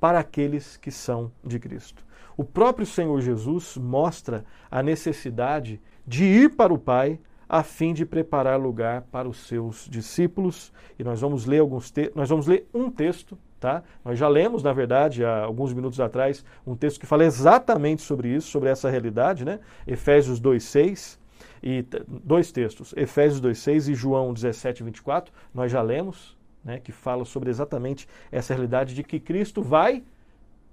para 0.00 0.18
aqueles 0.18 0.76
que 0.76 0.90
são 0.90 1.32
de 1.44 1.58
Cristo. 1.58 2.04
O 2.36 2.44
próprio 2.44 2.86
Senhor 2.86 3.20
Jesus 3.20 3.76
mostra 3.76 4.44
a 4.70 4.82
necessidade 4.82 5.80
de 6.06 6.24
ir 6.24 6.54
para 6.54 6.72
o 6.72 6.78
Pai 6.78 7.18
a 7.48 7.62
fim 7.62 7.94
de 7.94 8.04
preparar 8.04 8.60
lugar 8.60 9.02
para 9.10 9.28
os 9.28 9.46
seus 9.46 9.88
discípulos. 9.88 10.72
E 10.98 11.04
nós 11.04 11.20
vamos 11.20 11.46
ler 11.46 11.60
alguns 11.60 11.90
te 11.90 12.10
nós 12.14 12.28
vamos 12.28 12.46
ler 12.46 12.68
um 12.74 12.90
texto, 12.90 13.38
tá? 13.60 13.82
Nós 14.04 14.18
já 14.18 14.28
lemos, 14.28 14.62
na 14.62 14.72
verdade, 14.72 15.24
há 15.24 15.44
alguns 15.44 15.72
minutos 15.72 16.00
atrás, 16.00 16.44
um 16.66 16.74
texto 16.74 17.00
que 17.00 17.06
fala 17.06 17.24
exatamente 17.24 18.02
sobre 18.02 18.28
isso, 18.28 18.48
sobre 18.48 18.68
essa 18.68 18.90
realidade, 18.90 19.44
né? 19.44 19.60
Efésios 19.86 20.40
2:6 20.40 21.18
e 21.62 21.84
dois 22.06 22.52
textos, 22.52 22.92
Efésios 22.96 23.40
2:6 23.40 23.88
e 23.88 23.94
João 23.94 24.34
17:24, 24.34 25.32
nós 25.54 25.70
já 25.72 25.80
lemos, 25.80 26.35
né, 26.66 26.80
que 26.80 26.90
fala 26.90 27.24
sobre 27.24 27.48
exatamente 27.48 28.08
essa 28.30 28.52
realidade 28.52 28.92
de 28.92 29.04
que 29.04 29.20
Cristo 29.20 29.62
vai, 29.62 30.02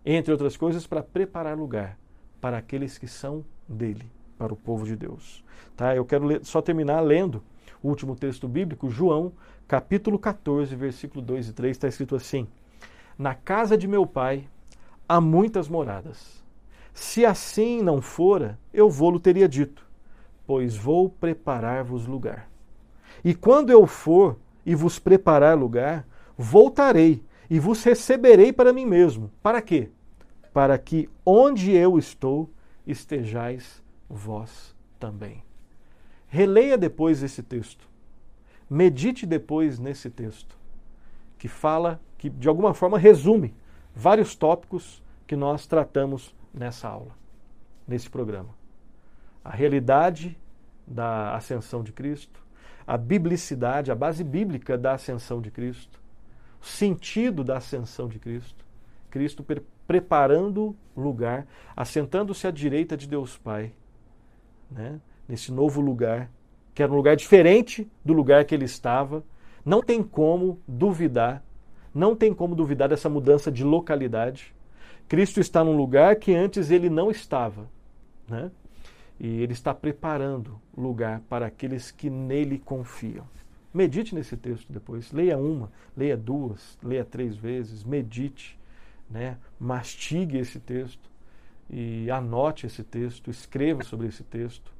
entre 0.04 0.32
outras 0.32 0.58
coisas, 0.58 0.88
para 0.88 1.04
preparar 1.04 1.56
lugar 1.56 2.00
para 2.42 2.58
aqueles 2.58 2.98
que 2.98 3.08
são 3.08 3.46
dele 3.70 4.12
para 4.36 4.52
o 4.52 4.56
povo 4.58 4.88
de 4.88 4.96
Deus. 4.96 5.44
Tá? 5.78 5.96
Eu 5.96 6.04
quero 6.04 6.26
ler, 6.26 6.44
só 6.44 6.64
terminar 6.64 7.00
lendo 7.02 7.44
o 7.82 7.90
último 7.90 8.16
texto 8.16 8.48
bíblico, 8.48 8.90
João, 8.90 9.34
capítulo 9.68 10.18
14, 10.18 10.76
versículo 10.76 11.24
2 11.24 11.50
e 11.50 11.54
3, 11.54 11.78
está 11.78 11.88
escrito 11.88 12.16
assim: 12.16 12.48
Na 13.16 13.36
casa 13.36 13.78
de 13.78 13.88
meu 13.88 14.08
pai 14.08 14.50
há 15.08 15.22
muitas 15.22 15.70
moradas. 15.70 16.44
Se 16.92 17.24
assim 17.24 17.84
não 17.84 18.02
fora, 18.02 18.58
eu 18.74 18.90
vou-lo 18.90 19.20
teria 19.20 19.48
dito, 19.48 19.86
pois 20.48 20.76
vou 20.76 21.08
preparar-vos 21.08 22.08
lugar. 22.08 22.50
E 23.24 23.36
quando 23.36 23.70
eu 23.70 23.86
for 23.86 24.38
e 24.66 24.76
vos 24.76 25.00
preparar 25.00 25.58
lugar, 25.58 26.08
voltarei 26.38 27.24
e 27.50 27.60
vos 27.60 27.84
receberei 27.84 28.52
para 28.52 28.74
mim 28.74 28.86
mesmo. 28.86 29.32
Para 29.42 29.62
quê? 29.62 29.90
Para 30.54 30.78
que 30.78 31.10
onde 31.26 31.72
eu 31.72 31.98
estou 31.98 32.50
estejais 32.86 33.82
vós 34.10 34.76
também. 35.00 35.44
Releia 36.28 36.78
depois 36.78 37.22
esse 37.22 37.44
texto. 37.44 37.88
Medite 38.70 39.26
depois 39.26 39.78
nesse 39.78 40.10
texto, 40.10 40.58
que 41.38 41.48
fala, 41.48 42.02
que 42.18 42.30
de 42.30 42.48
alguma 42.48 42.74
forma 42.74 42.98
resume 42.98 43.54
vários 43.94 44.36
tópicos 44.36 45.04
que 45.28 45.36
nós 45.36 45.68
tratamos 45.68 46.36
nessa 46.54 46.88
aula, 46.88 47.12
nesse 47.88 48.10
programa. 48.10 48.50
A 49.44 49.52
realidade 49.52 50.38
da 50.88 51.36
ascensão 51.36 51.84
de 51.84 51.92
Cristo, 51.92 52.42
a 52.86 52.98
biblicidade, 52.98 53.92
a 53.92 53.96
base 53.96 54.24
bíblica 54.24 54.78
da 54.78 54.94
ascensão 54.94 55.42
de 55.42 55.50
Cristo, 55.52 56.02
o 56.62 56.66
sentido 56.66 57.44
da 57.44 57.58
ascensão 57.58 58.08
de 58.08 58.20
Cristo, 58.20 58.64
Cristo 59.10 59.46
preparando 59.86 60.76
lugar, 60.96 61.46
assentando-se 61.76 62.48
à 62.48 62.52
direita 62.52 62.96
de 62.98 63.08
Deus 63.08 63.38
Pai 63.38 63.74
né, 64.72 65.00
nesse 65.28 65.52
novo 65.52 65.82
lugar, 65.82 66.30
que 66.74 66.82
era 66.82 66.92
um 66.92 66.96
lugar 66.96 67.16
diferente 67.16 67.90
do 68.04 68.14
lugar 68.14 68.46
que 68.46 68.56
ele 68.56 68.66
estava. 68.66 69.24
Não 69.64 69.82
tem 69.82 70.02
como 70.02 70.60
duvidar, 70.68 71.44
não 71.94 72.16
tem 72.16 72.34
como 72.34 72.56
duvidar 72.56 72.90
dessa 72.90 73.08
mudança 73.08 73.52
de 73.52 73.64
localidade. 73.64 74.54
Cristo 75.08 75.40
está 75.40 75.64
num 75.64 75.78
lugar 75.78 76.16
que 76.16 76.34
antes 76.34 76.72
ele 76.72 76.90
não 76.90 77.12
estava. 77.12 77.70
Né? 78.28 78.50
E 79.20 79.42
ele 79.42 79.54
está 79.54 79.74
preparando 79.74 80.60
lugar 80.76 81.22
para 81.30 81.46
aqueles 81.46 81.92
que 81.92 82.10
nele 82.10 82.60
confiam. 82.60 83.26
Medite 83.74 84.14
nesse 84.14 84.38
texto 84.38 84.72
depois. 84.72 85.12
Leia 85.12 85.38
uma, 85.38 85.72
leia 85.96 86.16
duas, 86.16 86.78
leia 86.84 87.04
três 87.04 87.36
vezes, 87.36 87.84
medite, 87.84 88.60
né? 89.10 89.38
mastigue 89.60 90.38
esse 90.38 90.60
texto 90.60 91.10
e 91.70 92.10
anote 92.12 92.68
esse 92.68 92.84
texto, 92.84 93.32
escreva 93.32 93.84
sobre 93.84 94.08
esse 94.08 94.24
texto. 94.24 94.72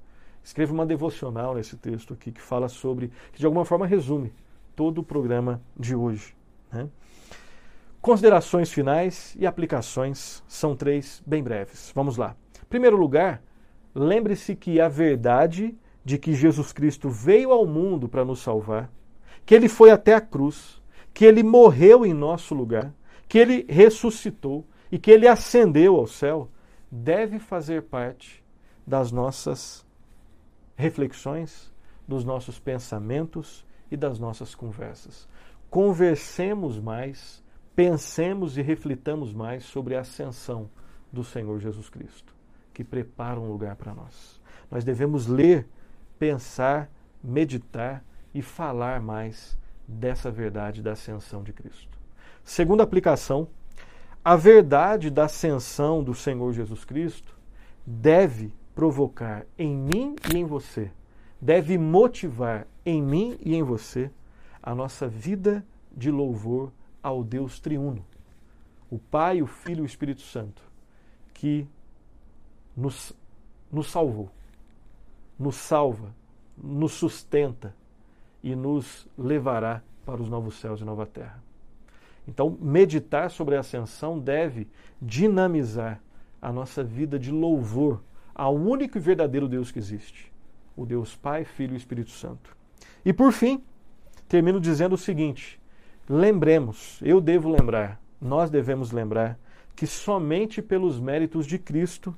Escreva 0.44 0.74
uma 0.74 0.86
devocional 0.86 1.56
nesse 1.56 1.78
texto 1.78 2.14
aqui 2.14 2.32
que 2.32 2.42
fala 2.42 2.68
sobre, 2.68 3.12
que 3.32 3.40
de 3.40 3.46
alguma 3.46 3.64
forma 3.64 3.88
resume 3.88 4.34
todo 4.76 5.00
o 5.00 5.04
programa 5.04 5.62
de 5.80 5.96
hoje. 5.96 6.36
Né? 6.72 6.88
Considerações 8.02 8.72
finais 8.72 9.36
e 9.40 9.48
aplicações 9.48 10.44
são 10.48 10.76
três 10.76 11.24
bem 11.26 11.42
breves. 11.42 11.92
Vamos 11.96 12.18
lá. 12.18 12.36
Primeiro 12.70 12.98
lugar, 12.98 13.42
lembre-se 13.94 14.56
que 14.56 14.80
a 14.80 14.88
verdade 14.88 15.76
de 16.04 16.18
que 16.18 16.34
Jesus 16.34 16.74
Cristo 16.74 17.10
veio 17.10 17.52
ao 17.52 17.66
mundo 17.66 18.10
para 18.10 18.26
nos 18.26 18.40
salvar, 18.40 18.92
que 19.46 19.56
ele 19.56 19.70
foi 19.70 19.92
até 19.92 20.14
a 20.14 20.22
cruz, 20.22 20.82
que 21.14 21.26
ele 21.26 21.44
morreu 21.44 22.06
em 22.06 22.14
nosso 22.14 22.54
lugar, 22.54 22.94
que 23.28 23.38
ele 23.38 23.66
ressuscitou 23.70 24.66
e 24.92 24.98
que 24.98 25.12
ele 25.12 25.28
ascendeu 25.28 25.96
ao 25.96 26.08
céu, 26.08 26.50
deve 26.92 27.40
fazer 27.40 27.84
parte 27.84 28.44
das 28.86 29.12
nossas 29.12 29.86
reflexões, 30.76 31.72
dos 32.08 32.24
nossos 32.24 32.60
pensamentos 32.60 33.66
e 33.90 33.98
das 33.98 34.20
nossas 34.20 34.54
conversas. 34.54 35.28
Conversemos 35.70 36.80
mais, 36.80 37.44
pensemos 37.76 38.58
e 38.58 38.62
reflitamos 38.62 39.34
mais 39.34 39.64
sobre 39.64 39.96
a 39.96 40.02
ascensão 40.02 40.70
do 41.12 41.24
Senhor 41.24 41.60
Jesus 41.60 41.90
Cristo, 41.90 42.36
que 42.74 42.84
prepara 42.84 43.40
um 43.40 43.50
lugar 43.50 43.76
para 43.76 43.94
nós. 43.94 44.42
Nós 44.70 44.84
devemos 44.84 45.28
ler 45.28 45.68
pensar, 46.18 46.90
meditar 47.24 48.04
e 48.34 48.42
falar 48.42 49.00
mais 49.00 49.58
dessa 49.88 50.32
verdade 50.32 50.82
da 50.82 50.94
ascensão 50.94 51.44
de 51.44 51.54
Cristo. 51.54 51.98
Segunda 52.44 52.84
aplicação, 52.84 53.48
a 54.24 54.36
verdade 54.36 55.10
da 55.10 55.26
ascensão 55.26 56.04
do 56.04 56.14
Senhor 56.14 56.52
Jesus 56.54 56.84
Cristo 56.84 57.38
deve 57.86 58.54
provocar 58.74 59.46
em 59.58 59.76
mim 59.76 60.16
e 60.34 60.38
em 60.38 60.46
você, 60.46 60.92
deve 61.40 61.78
motivar 61.78 62.66
em 62.86 63.02
mim 63.02 63.38
e 63.42 63.54
em 63.56 63.64
você 63.64 64.10
a 64.62 64.74
nossa 64.74 65.08
vida 65.08 65.66
de 65.96 66.10
louvor 66.10 66.72
ao 67.02 67.24
Deus 67.24 67.60
triuno, 67.60 68.04
o 68.90 68.98
Pai, 68.98 69.42
o 69.42 69.48
Filho 69.48 69.80
e 69.80 69.82
o 69.82 69.86
Espírito 69.86 70.22
Santo, 70.22 70.62
que 71.34 71.68
nos, 72.76 73.14
nos 73.72 73.90
salvou 73.90 74.30
nos 75.38 75.56
salva, 75.56 76.14
nos 76.58 76.94
sustenta 76.94 77.76
e 78.42 78.56
nos 78.56 79.08
levará 79.18 79.82
para 80.06 80.22
os 80.22 80.30
novos 80.30 80.56
céus 80.60 80.82
e 80.82 80.84
nova 80.84 81.06
terra. 81.06 81.42
Então, 82.28 82.58
meditar 82.62 83.30
sobre 83.30 83.56
a 83.56 83.60
ascensão 83.60 84.18
deve 84.18 84.68
dinamizar 85.02 86.02
a 86.42 86.52
nossa 86.52 86.84
vida 86.84 87.20
de 87.20 87.32
louvor 87.32 88.02
ao 88.34 88.56
único 88.56 88.98
e 88.98 89.02
verdadeiro 89.02 89.48
Deus 89.48 89.72
que 89.72 89.80
existe, 89.80 90.32
o 90.76 90.86
Deus 90.86 91.16
Pai, 91.16 91.44
Filho 91.44 91.74
e 91.74 91.78
Espírito 91.78 92.12
Santo. 92.12 92.56
E 93.06 93.12
por 93.12 93.32
fim, 93.32 93.64
termino 94.28 94.60
dizendo 94.60 94.94
o 94.94 94.98
seguinte: 94.98 95.60
lembremos, 96.08 97.00
eu 97.02 97.20
devo 97.20 97.50
lembrar, 97.50 98.00
nós 98.22 98.50
devemos 98.50 98.92
lembrar 98.92 99.38
que 99.76 99.88
somente 99.88 100.62
pelos 100.62 101.00
méritos 101.00 101.46
de 101.46 101.58
Cristo 101.58 102.16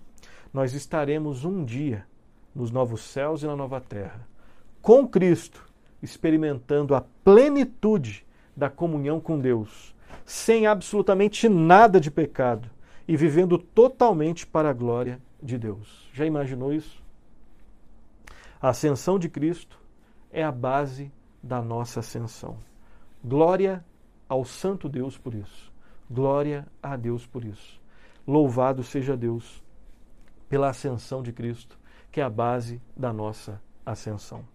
nós 0.56 0.74
estaremos 0.74 1.44
um 1.44 1.66
dia 1.66 2.08
nos 2.56 2.72
novos 2.72 3.02
céus 3.02 3.44
e 3.44 3.46
na 3.46 3.58
nova 3.58 3.82
terra, 3.82 4.26
com 4.82 5.06
Cristo, 5.06 5.68
experimentando 6.02 6.96
a 6.96 7.02
plenitude 7.26 8.26
da 8.56 8.70
comunhão 8.70 9.20
com 9.20 9.38
Deus, 9.38 9.94
sem 10.26 10.66
absolutamente 10.66 11.50
nada 11.50 12.00
de 12.00 12.10
pecado 12.10 12.70
e 13.06 13.18
vivendo 13.18 13.58
totalmente 13.58 14.48
para 14.48 14.70
a 14.70 14.74
glória 14.74 15.20
de 15.44 15.58
Deus. 15.58 16.10
Já 16.14 16.26
imaginou 16.26 16.72
isso? 16.72 17.04
A 18.62 18.70
ascensão 18.70 19.20
de 19.20 19.28
Cristo 19.28 19.78
é 20.32 20.42
a 20.42 20.54
base 20.54 21.12
da 21.44 21.62
nossa 21.62 22.00
ascensão. 22.00 22.56
Glória 23.22 23.84
ao 24.30 24.46
Santo 24.46 24.88
Deus 24.88 25.18
por 25.18 25.34
isso. 25.34 25.70
Glória 26.10 26.66
a 26.82 26.96
Deus 26.96 27.28
por 27.28 27.44
isso. 27.44 27.78
Louvado 28.26 28.84
seja 28.84 29.18
Deus 29.18 29.65
pela 30.50 30.70
ascensão 30.70 31.22
de 31.22 31.32
Cristo 31.32 31.78
que 32.16 32.22
é 32.22 32.24
a 32.24 32.30
base 32.30 32.82
da 32.96 33.12
nossa 33.12 33.62
ascensão. 33.86 34.46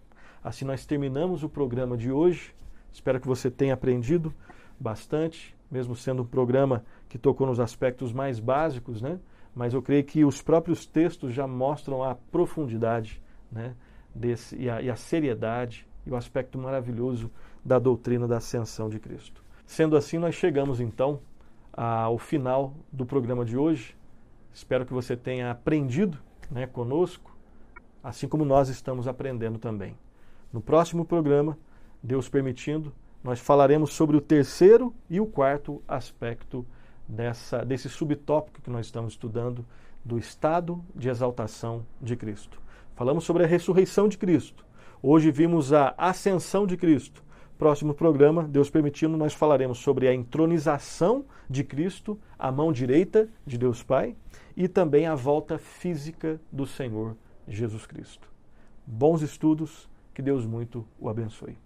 Assim 0.42 0.64
nós 0.64 0.86
terminamos 0.86 1.44
o 1.44 1.48
programa 1.50 1.94
de 1.94 2.10
hoje. 2.10 2.54
Espero 2.90 3.20
que 3.20 3.26
você 3.26 3.50
tenha 3.50 3.74
aprendido 3.74 4.32
bastante, 4.80 5.54
mesmo 5.70 5.94
sendo 5.94 6.22
um 6.22 6.24
programa 6.24 6.82
que 7.06 7.18
tocou 7.18 7.46
nos 7.46 7.60
aspectos 7.60 8.14
mais 8.14 8.40
básicos, 8.40 9.02
né? 9.02 9.20
Mas 9.54 9.74
eu 9.74 9.82
creio 9.82 10.02
que 10.04 10.24
os 10.24 10.40
próprios 10.40 10.86
textos 10.86 11.34
já 11.34 11.46
mostram 11.46 12.02
a 12.02 12.14
profundidade, 12.14 13.20
né? 13.52 13.74
Desse, 14.14 14.56
e, 14.56 14.70
a, 14.70 14.80
e 14.80 14.88
a 14.88 14.96
seriedade 14.96 15.86
e 16.06 16.10
o 16.10 16.16
aspecto 16.16 16.58
maravilhoso 16.58 17.30
da 17.62 17.78
doutrina 17.78 18.26
da 18.26 18.38
ascensão 18.38 18.88
de 18.88 18.98
Cristo. 18.98 19.44
Sendo 19.66 19.98
assim, 19.98 20.16
nós 20.16 20.34
chegamos 20.34 20.80
então 20.80 21.20
ao 21.70 22.16
final 22.16 22.72
do 22.90 23.04
programa 23.04 23.44
de 23.44 23.58
hoje. 23.58 23.94
Espero 24.52 24.84
que 24.86 24.92
você 24.92 25.16
tenha 25.16 25.50
aprendido 25.50 26.18
né, 26.50 26.66
conosco 26.66 27.30
assim 28.02 28.26
como 28.26 28.44
nós 28.44 28.68
estamos 28.68 29.06
aprendendo 29.06 29.58
também. 29.58 29.96
No 30.52 30.60
próximo 30.60 31.04
programa, 31.04 31.56
Deus 32.02 32.28
permitindo, 32.28 32.92
nós 33.22 33.38
falaremos 33.38 33.92
sobre 33.92 34.16
o 34.16 34.20
terceiro 34.20 34.94
e 35.08 35.20
o 35.20 35.26
quarto 35.26 35.82
aspecto 35.86 36.66
dessa, 37.06 37.64
desse 37.64 37.88
subtópico 37.88 38.62
que 38.62 38.70
nós 38.70 38.86
estamos 38.86 39.12
estudando 39.12 39.64
do 40.04 40.18
estado 40.18 40.82
de 40.94 41.08
exaltação 41.08 41.84
de 42.00 42.16
Cristo. 42.16 42.60
Falamos 42.96 43.24
sobre 43.24 43.44
a 43.44 43.46
ressurreição 43.46 44.08
de 44.08 44.16
Cristo. 44.16 44.64
Hoje 45.02 45.30
vimos 45.30 45.72
a 45.72 45.94
ascensão 45.96 46.66
de 46.66 46.76
Cristo. 46.76 47.22
Próximo 47.58 47.92
programa, 47.92 48.44
Deus 48.44 48.70
permitindo, 48.70 49.18
nós 49.18 49.34
falaremos 49.34 49.78
sobre 49.78 50.08
a 50.08 50.14
entronização 50.14 51.26
de 51.48 51.62
Cristo, 51.62 52.18
a 52.38 52.50
mão 52.50 52.72
direita 52.72 53.28
de 53.46 53.58
Deus 53.58 53.82
Pai, 53.82 54.16
e 54.60 54.68
também 54.68 55.06
a 55.06 55.14
volta 55.14 55.56
física 55.56 56.38
do 56.52 56.66
Senhor 56.66 57.16
Jesus 57.48 57.86
Cristo. 57.86 58.28
Bons 58.86 59.22
estudos, 59.22 59.88
que 60.12 60.20
Deus 60.20 60.44
muito 60.44 60.86
o 60.98 61.08
abençoe. 61.08 61.56